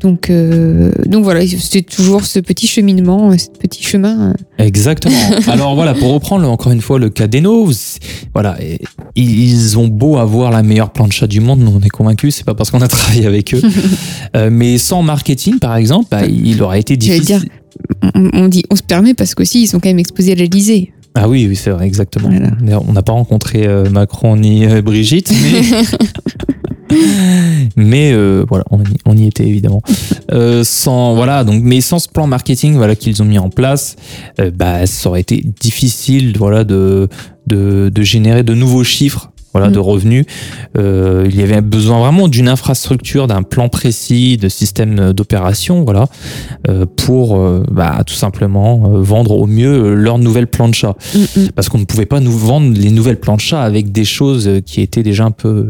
Donc, 0.00 0.28
euh, 0.28 0.92
donc 1.06 1.24
voilà, 1.24 1.40
c'est 1.46 1.82
toujours 1.82 2.24
ce 2.24 2.38
petit 2.38 2.66
cheminement, 2.66 3.36
ce 3.38 3.46
petit 3.58 3.82
chemin. 3.82 4.30
euh. 4.30 4.34
Exactement. 4.64 5.16
Alors 5.48 5.74
voilà, 5.74 5.94
pour 5.94 6.12
reprendre 6.12 6.48
encore 6.50 6.72
une 6.72 6.80
fois 6.82 6.98
le 6.98 7.08
cas 7.08 7.26
d'Eno, 7.26 7.70
voilà, 8.34 8.58
ils 9.16 9.78
ont 9.78 9.88
beau 9.88 10.18
avoir 10.18 10.50
la 10.50 10.62
meilleure 10.62 10.90
plancha 10.92 11.26
du 11.26 11.40
monde, 11.40 11.60
nous 11.60 11.72
on 11.74 11.80
est 11.80 11.88
convaincus, 11.88 12.34
c'est 12.34 12.44
pas 12.44 12.54
parce 12.54 12.70
qu'on 12.70 12.82
a 12.82 12.88
travaillé 12.96 13.26
avec 13.26 13.54
eux, 13.54 13.62
Euh, 14.36 14.48
mais 14.50 14.78
sans 14.78 15.02
marketing 15.02 15.58
par 15.60 15.76
exemple, 15.76 16.08
bah, 16.10 16.26
il 16.26 16.60
aurait 16.60 16.80
été 16.80 16.96
difficile. 16.96 17.24
dire, 17.24 17.44
on, 18.32 18.48
dit, 18.48 18.64
on 18.68 18.74
se 18.76 18.82
permet 18.82 19.14
parce 19.14 19.34
qu'aussi 19.34 19.62
ils 19.62 19.66
sont 19.68 19.78
quand 19.78 19.88
même 19.88 20.00
exposés 20.00 20.32
à 20.32 20.34
l'Elysée. 20.34 20.92
Ah 21.14 21.28
oui, 21.28 21.46
oui, 21.48 21.54
c'est 21.54 21.70
vrai, 21.70 21.86
exactement. 21.86 22.28
Voilà. 22.28 22.80
On 22.88 22.92
n'a 22.92 23.02
pas 23.02 23.12
rencontré 23.12 23.64
euh, 23.68 23.88
Macron 23.88 24.36
ni 24.36 24.66
euh, 24.66 24.82
Brigitte, 24.82 25.30
mais, 25.30 25.60
mais 27.76 28.12
euh, 28.12 28.44
voilà, 28.48 28.64
on 28.70 28.80
y, 28.80 28.96
on 29.06 29.16
y 29.16 29.26
était 29.26 29.46
évidemment. 29.46 29.82
Euh, 30.32 30.64
sans 30.64 31.14
voilà, 31.14 31.44
donc 31.44 31.62
mais 31.62 31.80
sans 31.80 31.98
ce 31.98 32.08
plan 32.08 32.26
marketing, 32.26 32.74
voilà 32.74 32.96
qu'ils 32.96 33.22
ont 33.22 33.26
mis 33.26 33.38
en 33.38 33.50
place, 33.50 33.96
euh, 34.40 34.50
bah 34.54 34.86
ça 34.86 35.08
aurait 35.08 35.20
été 35.20 35.44
difficile, 35.60 36.36
voilà, 36.38 36.64
de 36.64 37.08
de, 37.46 37.90
de 37.94 38.02
générer 38.02 38.42
de 38.42 38.54
nouveaux 38.54 38.84
chiffres. 38.84 39.30
Voilà, 39.56 39.68
Mm. 39.68 39.72
de 39.74 39.78
revenus. 39.78 40.24
Euh, 40.76 41.28
il 41.30 41.36
y 41.38 41.42
avait 41.44 41.60
besoin 41.60 42.00
vraiment 42.00 42.26
d'une 42.26 42.48
infrastructure, 42.48 43.28
d'un 43.28 43.44
plan 43.44 43.68
précis, 43.68 44.36
de 44.36 44.48
système 44.48 45.12
d'opération, 45.12 45.84
voilà, 45.84 46.06
euh, 46.68 46.86
pour 46.96 47.38
bah, 47.70 48.02
tout 48.04 48.14
simplement 48.16 48.78
vendre 49.00 49.30
au 49.38 49.46
mieux 49.46 49.72
euh, 49.72 49.94
leur 49.94 50.18
nouvelle 50.18 50.48
plancha 50.48 50.96
Mm, 51.14 51.18
mm. 51.40 51.48
parce 51.54 51.68
qu'on 51.68 51.78
ne 51.78 51.84
pouvait 51.84 52.04
pas 52.04 52.18
nous 52.18 52.36
vendre 52.36 52.76
les 52.76 52.90
nouvelles 52.90 53.20
planchas 53.20 53.62
avec 53.62 53.92
des 53.92 54.04
choses 54.04 54.50
qui 54.66 54.80
étaient 54.80 55.04
déjà 55.04 55.24
un 55.26 55.30
peu 55.30 55.68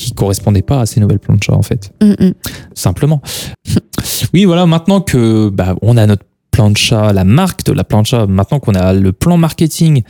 qui 0.00 0.12
correspondaient 0.12 0.62
pas 0.62 0.80
à 0.80 0.86
ces 0.86 1.00
nouvelles 1.00 1.18
planchas 1.18 1.52
en 1.54 1.62
fait 1.62 1.92
Mm, 2.02 2.12
mm. 2.26 2.32
simplement 2.74 3.20
oui 4.34 4.44
voilà 4.44 4.66
maintenant 4.66 5.00
que 5.00 5.48
bah, 5.50 5.76
on 5.82 5.96
a 5.96 6.06
notre 6.06 6.24
plancha 6.50 7.12
la 7.12 7.24
marque 7.24 7.64
de 7.64 7.72
la 7.72 7.84
plancha 7.84 8.26
maintenant 8.26 8.58
qu'on 8.60 8.74
a 8.74 8.92
le 8.92 9.12
plan 9.12 9.36
marketing 9.36 10.02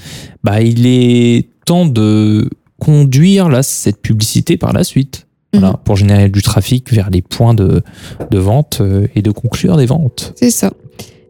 bah 0.42 0.60
il 0.62 0.86
est 0.86 1.48
temps 1.66 1.86
de 1.86 2.48
conduire 2.78 3.48
là 3.48 3.62
cette 3.62 4.00
publicité 4.00 4.56
par 4.56 4.72
la 4.72 4.84
suite 4.84 5.26
voilà, 5.52 5.70
Mhm. 5.70 5.76
pour 5.84 5.96
générer 5.96 6.28
du 6.28 6.42
trafic 6.42 6.92
vers 6.92 7.10
les 7.10 7.22
points 7.22 7.54
de, 7.54 7.82
de 8.30 8.38
vente 8.38 8.78
euh, 8.80 9.08
et 9.16 9.20
de 9.22 9.32
conclure 9.32 9.76
des 9.76 9.84
ventes. 9.86 10.32
C'est 10.36 10.50
ça. 10.50 10.72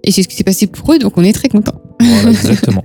Et 0.05 0.13
c'est 0.13 0.23
ce 0.23 0.29
qui 0.29 0.37
s'est 0.37 0.45
passé 0.45 0.67
pour 0.67 0.93
eux, 0.93 0.99
donc 0.99 1.17
on 1.17 1.25
est 1.25 1.33
très 1.33 1.49
contents. 1.49 1.81
Voilà, 2.01 2.29
exactement. 2.39 2.85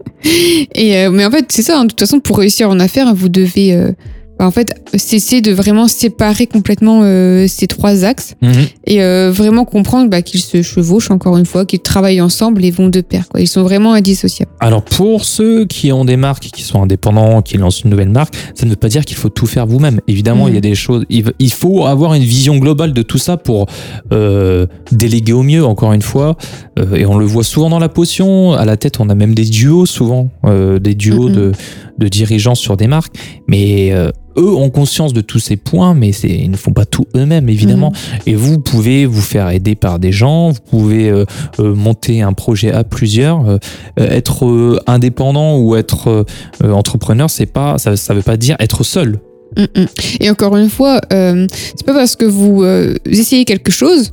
Et 0.73 0.97
euh, 0.97 1.11
mais 1.11 1.25
en 1.25 1.31
fait, 1.31 1.45
c'est 1.51 1.61
ça. 1.61 1.77
hein, 1.79 1.83
de 1.83 1.89
toute 1.89 1.99
façon, 1.99 2.21
pour 2.21 2.37
réussir 2.37 2.69
en 2.69 2.79
affaires, 2.79 3.13
vous 3.13 3.27
devez 3.27 3.73
euh, 3.75 3.91
en 4.39 4.51
fait 4.51 4.73
cesser 4.95 5.41
de 5.41 5.51
vraiment 5.51 5.87
séparer 5.87 6.45
complètement 6.47 7.01
euh, 7.03 7.45
ces 7.47 7.67
trois 7.67 8.03
axes 8.03 8.35
Mhm. 8.41 8.51
et 8.87 9.01
euh, 9.03 9.31
vraiment 9.31 9.65
comprendre 9.65 10.09
bah, 10.09 10.21
qu'ils 10.21 10.41
se 10.41 10.61
chevauchent 10.61 11.11
encore 11.11 11.37
une 11.37 11.45
fois, 11.45 11.65
qu'ils 11.65 11.79
travaillent 11.79 12.21
ensemble 12.21 12.63
et 12.65 12.71
vont 12.71 12.89
de 12.89 13.01
pair. 13.01 13.27
Quoi. 13.29 13.39
Ils 13.41 13.47
sont 13.47 13.63
vraiment 13.63 13.93
indissociables. 13.93 14.51
Alors 14.59 14.83
pour 14.83 15.23
ceux 15.25 15.65
qui 15.65 15.91
ont 15.91 16.05
des 16.05 16.17
marques, 16.17 16.43
qui 16.53 16.63
sont 16.63 16.81
indépendants, 16.81 17.41
qui 17.41 17.57
lancent 17.57 17.81
une 17.83 17.91
nouvelle 17.91 18.09
marque, 18.09 18.35
ça 18.55 18.65
ne 18.65 18.71
veut 18.71 18.75
pas 18.75 18.89
dire 18.89 19.05
qu'il 19.05 19.17
faut 19.17 19.29
tout 19.29 19.47
faire 19.47 19.65
vous-même. 19.67 19.99
Évidemment, 20.07 20.45
Mhm. 20.45 20.51
il 20.51 20.55
y 20.55 20.57
a 20.57 20.61
des 20.61 20.75
choses. 20.75 21.05
Il 21.09 21.51
faut 21.53 21.85
avoir 21.85 22.13
une 22.13 22.23
vision 22.23 22.57
globale 22.57 22.93
de 22.93 23.01
tout 23.01 23.17
ça 23.17 23.37
pour 23.37 23.67
euh, 24.11 24.65
déléguer 24.91 25.33
au 25.33 25.43
mieux. 25.43 25.65
Encore 25.65 25.93
une 25.93 26.01
fois, 26.01 26.35
Euh, 26.77 26.95
et 26.95 27.05
on 27.05 27.17
le 27.17 27.25
voit 27.25 27.45
souvent 27.45 27.69
dans 27.69 27.79
la 27.79 27.87
potion. 27.87 28.51
À 28.53 28.65
la 28.65 28.75
tête, 28.75 28.99
on 28.99 29.07
a 29.09 29.15
même 29.15 29.33
des 29.33 29.45
duos 29.45 29.85
souvent, 29.85 30.29
euh, 30.43 30.77
des 30.77 30.93
duos 30.93 31.29
Mhm. 31.29 31.35
de, 31.35 31.51
de 31.99 32.07
dirigeants 32.09 32.55
sur 32.55 32.75
des 32.75 32.87
marques. 32.87 33.15
Mais 33.47 33.91
euh, 33.93 34.11
eux 34.37 34.53
ont 34.53 34.69
conscience 34.69 35.13
de 35.13 35.21
tous 35.21 35.39
ces 35.39 35.55
points, 35.55 35.93
mais 35.93 36.09
ils 36.11 36.51
ne 36.51 36.57
font 36.57 36.73
pas 36.73 36.85
tout 36.85 37.05
eux-mêmes 37.15 37.49
évidemment. 37.49 37.91
Et 38.25 38.35
vous 38.35 38.59
pouvez 38.59 39.05
vous 39.05 39.21
faire 39.21 39.49
aider 39.49 39.75
par 39.75 39.99
des 39.99 40.11
gens, 40.11 40.51
vous 40.51 40.59
pouvez 40.69 41.09
euh, 41.09 41.25
euh, 41.59 41.73
monter 41.75 42.21
un 42.21 42.33
projet 42.33 42.71
à 42.71 42.83
plusieurs. 42.83 43.47
euh, 43.47 43.57
euh, 43.99 44.09
être 44.09 44.45
euh, 44.45 44.79
indépendant 44.87 45.57
ou 45.57 45.75
être 45.75 46.25
entrepreneur, 46.63 47.29
c'est 47.29 47.45
pas, 47.45 47.77
ça, 47.77 47.95
ça 47.95 48.13
veut 48.13 48.21
pas 48.21 48.37
dire 48.37 48.55
être 48.59 48.83
seul. 48.83 49.19
Mm, 49.57 49.63
mm. 49.63 49.85
Et 50.19 50.29
encore 50.29 50.57
une 50.57 50.69
fois, 50.69 50.99
euh, 51.13 51.47
c'est 51.75 51.85
pas 51.85 51.93
parce 51.93 52.15
que 52.15 52.25
vous 52.25 52.63
euh, 52.63 52.95
essayez 53.05 53.45
quelque 53.45 53.71
chose 53.71 54.11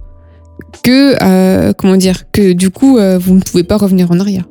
que 0.82 1.16
euh, 1.22 1.72
comment 1.76 1.96
dire 1.96 2.30
que 2.32 2.52
du 2.52 2.70
coup 2.70 2.98
euh, 2.98 3.18
vous 3.18 3.34
ne 3.34 3.40
pouvez 3.40 3.64
pas 3.64 3.76
revenir 3.76 4.10
en 4.10 4.20
arrière. 4.20 4.44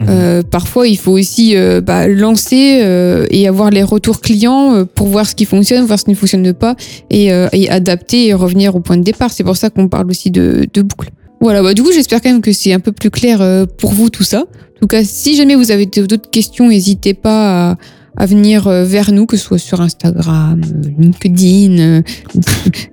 Mhm. 0.00 0.06
Euh, 0.10 0.42
parfois, 0.42 0.86
il 0.86 0.96
faut 0.96 1.12
aussi 1.12 1.56
euh, 1.56 1.80
bah, 1.80 2.06
lancer 2.06 2.80
euh, 2.82 3.26
et 3.30 3.48
avoir 3.48 3.70
les 3.70 3.82
retours 3.82 4.20
clients 4.20 4.74
euh, 4.74 4.84
pour 4.84 5.08
voir 5.08 5.26
ce 5.26 5.34
qui 5.34 5.44
fonctionne, 5.44 5.84
voir 5.84 5.98
ce 5.98 6.04
qui 6.04 6.10
ne 6.10 6.16
fonctionne 6.16 6.52
pas 6.52 6.76
et, 7.10 7.30
et 7.52 7.68
adapter 7.70 8.28
et 8.28 8.34
revenir 8.34 8.76
au 8.76 8.80
point 8.80 8.96
de 8.96 9.02
départ. 9.02 9.32
C'est 9.32 9.44
pour 9.44 9.56
ça 9.56 9.70
qu'on 9.70 9.88
parle 9.88 10.08
aussi 10.10 10.30
de, 10.30 10.66
de 10.72 10.82
boucle. 10.82 11.10
Voilà, 11.40 11.62
bah, 11.62 11.74
du 11.74 11.82
coup, 11.82 11.92
j'espère 11.92 12.20
quand 12.20 12.30
même 12.30 12.42
que 12.42 12.52
c'est 12.52 12.72
un 12.72 12.80
peu 12.80 12.92
plus 12.92 13.10
clair 13.10 13.66
pour 13.78 13.92
vous 13.92 14.10
tout 14.10 14.24
ça. 14.24 14.40
En 14.40 14.80
tout 14.80 14.86
cas, 14.86 15.02
si 15.04 15.34
jamais 15.34 15.56
vous 15.56 15.72
avez 15.72 15.86
d'autres 15.86 16.30
questions, 16.30 16.68
n'hésitez 16.68 17.14
pas 17.14 17.70
à, 17.70 17.76
à 18.20 18.26
venir 18.26 18.66
euh, 18.66 18.84
vers 18.84 19.12
nous, 19.12 19.24
que 19.26 19.36
ce 19.36 19.44
soit 19.44 19.58
sur 19.58 19.80
Instagram, 19.80 20.60
euh, 20.64 20.88
LinkedIn. 20.98 21.78
euh, 21.78 22.02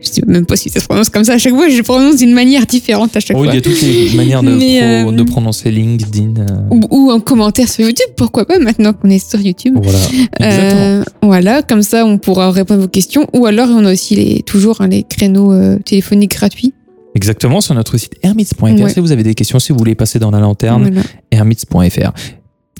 je 0.01 0.07
sais 0.07 0.21
même 0.27 0.45
pas 0.45 0.55
si 0.55 0.69
ça 0.69 0.79
se 0.79 0.85
prononce 0.85 1.09
comme 1.09 1.23
ça 1.23 1.33
à 1.33 1.37
chaque 1.39 1.53
fois. 1.55 1.67
Je 1.67 1.77
le 1.77 1.83
prononce 1.83 2.17
d'une 2.17 2.31
manière 2.33 2.65
différente 2.67 3.15
à 3.17 3.19
chaque 3.19 3.35
Oui, 3.37 3.45
fois. 3.47 3.53
il 3.53 3.55
y 3.55 3.57
a 3.57 3.61
toutes 3.61 3.81
les 3.81 4.09
manières 4.15 4.43
de, 4.43 4.51
Mais, 4.51 5.01
pro- 5.03 5.11
de 5.11 5.23
prononcer 5.23 5.71
LinkedIn. 5.71 6.45
Ou, 6.69 6.79
ou 6.91 7.11
en 7.11 7.19
commentaire 7.19 7.67
sur 7.67 7.85
YouTube, 7.85 8.05
pourquoi 8.15 8.45
pas 8.45 8.59
maintenant 8.59 8.93
qu'on 8.93 9.09
est 9.09 9.27
sur 9.29 9.39
YouTube. 9.41 9.75
voilà. 9.81 9.99
Euh, 10.41 11.03
voilà, 11.21 11.61
comme 11.63 11.81
ça 11.81 12.05
on 12.05 12.17
pourra 12.19 12.51
répondre 12.51 12.81
à 12.81 12.83
vos 12.83 12.89
questions. 12.89 13.27
Ou 13.33 13.45
alors 13.47 13.69
on 13.71 13.83
a 13.85 13.91
aussi 13.93 14.15
les, 14.15 14.43
toujours 14.43 14.81
hein, 14.81 14.87
les 14.87 15.03
créneaux 15.03 15.51
euh, 15.53 15.79
téléphoniques 15.83 16.31
gratuits. 16.35 16.73
Exactement, 17.15 17.61
sur 17.61 17.73
notre 17.73 17.97
site 17.97 18.13
hermits.fr. 18.23 18.61
Ouais. 18.63 18.89
Si 18.89 18.99
vous 18.99 19.11
avez 19.11 19.23
des 19.23 19.33
questions, 19.33 19.57
si 19.57 19.71
vous 19.71 19.77
voulez 19.79 19.95
passer 19.95 20.19
dans 20.19 20.31
la 20.31 20.39
lanterne, 20.39 20.83
Voilà. 20.91 21.01
hermits.fr. 21.31 22.11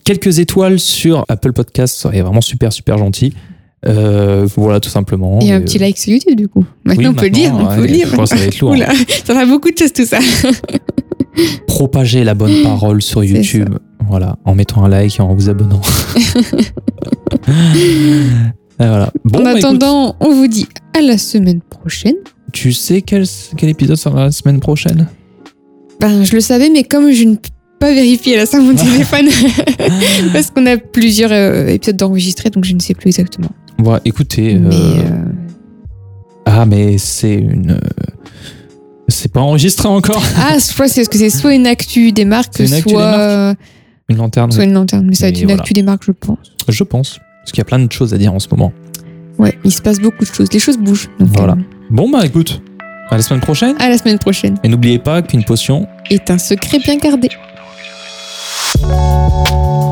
Quelques 0.06 0.38
étoiles 0.38 0.80
sur 0.80 1.26
Apple 1.30 1.52
Podcast 1.52 1.98
serait 1.98 2.22
vraiment 2.22 2.40
super, 2.40 2.72
super 2.72 3.00
gentil. 3.00 3.34
Euh, 3.88 4.48
voilà, 4.56 4.80
tout 4.80 4.90
simplement. 4.90 5.40
Et 5.42 5.52
un 5.52 5.60
Et, 5.60 5.64
petit 5.64 5.78
euh, 5.78 5.82
like 5.82 5.98
sur 5.98 6.14
YouTube 6.14 6.36
du 6.38 6.48
coup. 6.48 6.64
Maintenant 6.86 7.10
oui, 7.10 7.16
on 7.18 7.20
peut 7.20 7.26
lire, 7.26 7.54
maintenant, 7.56 7.72
on 7.72 7.76
peut 7.76 7.86
lire. 7.86 8.12
Que 8.12 8.26
ça 8.28 8.36
va 8.36 8.46
être 8.46 8.60
lourd. 8.60 8.72
Oula, 8.72 8.94
ça 8.94 9.34
fera 9.34 9.46
beaucoup 9.48 9.72
de 9.72 9.78
choses 9.78 9.94
tout 9.94 10.06
ça. 10.06 10.20
Propager 11.68 12.24
la 12.24 12.36
bonne 12.36 12.62
parole 12.62 13.02
sur 13.02 13.24
YouTube. 13.24 13.78
Voilà, 14.08 14.38
en 14.46 14.54
mettant 14.54 14.86
un 14.86 14.90
like 14.90 15.18
et 15.18 15.22
en 15.22 15.34
vous 15.34 15.50
abonnant. 15.50 15.82
Voilà. 18.78 19.10
Bon, 19.24 19.40
en 19.40 19.44
bah, 19.44 19.52
écoute, 19.52 19.64
attendant, 19.64 20.18
on 20.20 20.34
vous 20.34 20.48
dit 20.48 20.68
à 20.94 21.02
la 21.02 21.18
semaine 21.18 21.62
prochaine. 21.62 22.16
tu 22.52 22.74
sais 22.74 23.02
quel, 23.02 23.24
quel 23.56 23.70
épisode 23.70 23.96
sera 23.96 24.26
la 24.26 24.32
semaine 24.32 24.60
prochaine? 24.60 25.08
Ben, 26.02 26.26
je 26.26 26.36
le 26.36 26.42
savais, 26.42 26.70
mais 26.70 26.84
comme 26.84 27.10
je 27.12 27.24
ne 27.24 27.38
pas 27.80 27.94
vérifier 27.94 28.38
là 28.38 28.46
sur 28.46 28.62
mon 28.62 28.74
téléphone, 28.76 29.28
parce 30.34 30.52
qu'on 30.52 30.66
a 30.66 30.78
plusieurs 30.78 31.32
euh, 31.32 31.68
épisodes 31.68 31.98
d'enregistrés, 31.98 32.50
donc 32.50 32.64
je 32.66 32.74
ne 32.74 32.80
sais 32.80 32.94
plus 32.94 33.08
exactement. 33.08 33.50
Voilà, 33.78 34.02
écoutez. 34.06 34.56
Mais 34.56 34.76
euh, 34.76 35.00
euh, 35.00 35.26
Ah, 36.46 36.66
mais 36.66 36.98
c'est 36.98 37.36
une. 37.36 37.80
C'est 39.08 39.32
pas 39.32 39.42
enregistré 39.42 39.88
encore 39.88 40.24
ah, 40.38 40.56
que 40.56 40.88
c'est 40.88 41.06
que 41.08 41.18
c'est 41.18 41.30
soit 41.30 41.54
une 41.54 41.68
actu 41.68 42.12
des 42.12 42.26
marques, 42.26 42.54
C'est 42.56 42.66
une 42.66 42.74
actu 42.74 42.90
des 42.90 42.94
soit 42.96 43.56
Une 44.10 44.18
lanterne 44.18 44.52
soit 44.52 44.64
une 44.64 44.74
lanterne. 44.74 45.06
Mais 45.08 45.16
ça 45.16 45.26
va 45.26 45.30
être 45.30 45.40
une 45.40 45.46
voilà. 45.46 45.62
actu 45.62 45.74
des 45.74 45.84
marques, 45.84 46.04
je 46.06 46.12
pense. 46.12 46.38
Je 46.68 46.84
pense. 46.84 47.20
Parce 47.42 47.52
qu'il 47.52 47.60
y 47.60 47.62
a 47.62 47.66
plein 47.66 47.78
de 47.80 47.92
choses 47.92 48.14
à 48.14 48.18
dire 48.18 48.34
en 48.34 48.40
ce 48.40 48.48
moment. 48.50 48.74
Ouais, 49.38 49.54
il 49.64 49.72
se 49.72 49.82
passe 49.82 50.00
beaucoup 50.00 50.24
de 50.26 50.30
choses. 50.34 50.48
Les 50.52 50.60
choses 50.60 50.78
bougent. 50.80 51.10
Donc, 51.20 51.30
Voilà. 51.36 51.54
euh, 51.54 51.56
Bon, 51.92 52.10
bah 52.10 52.26
écoute, 52.26 52.62
à 53.12 53.18
la 53.18 53.22
semaine 53.22 53.42
prochaine. 53.42 53.76
à 53.80 53.90
la 53.90 53.98
semaine 54.00 54.18
prochaine. 54.18 54.56
Et 54.64 54.70
n'oubliez 54.70 54.98
pas 54.98 55.22
qu'une 55.22 55.44
potion, 55.44 55.86
Est 56.10 56.32
un 56.32 56.40
secret 56.40 56.80
bien 56.80 56.96
gardé. 56.98 57.30
Música 58.74 59.85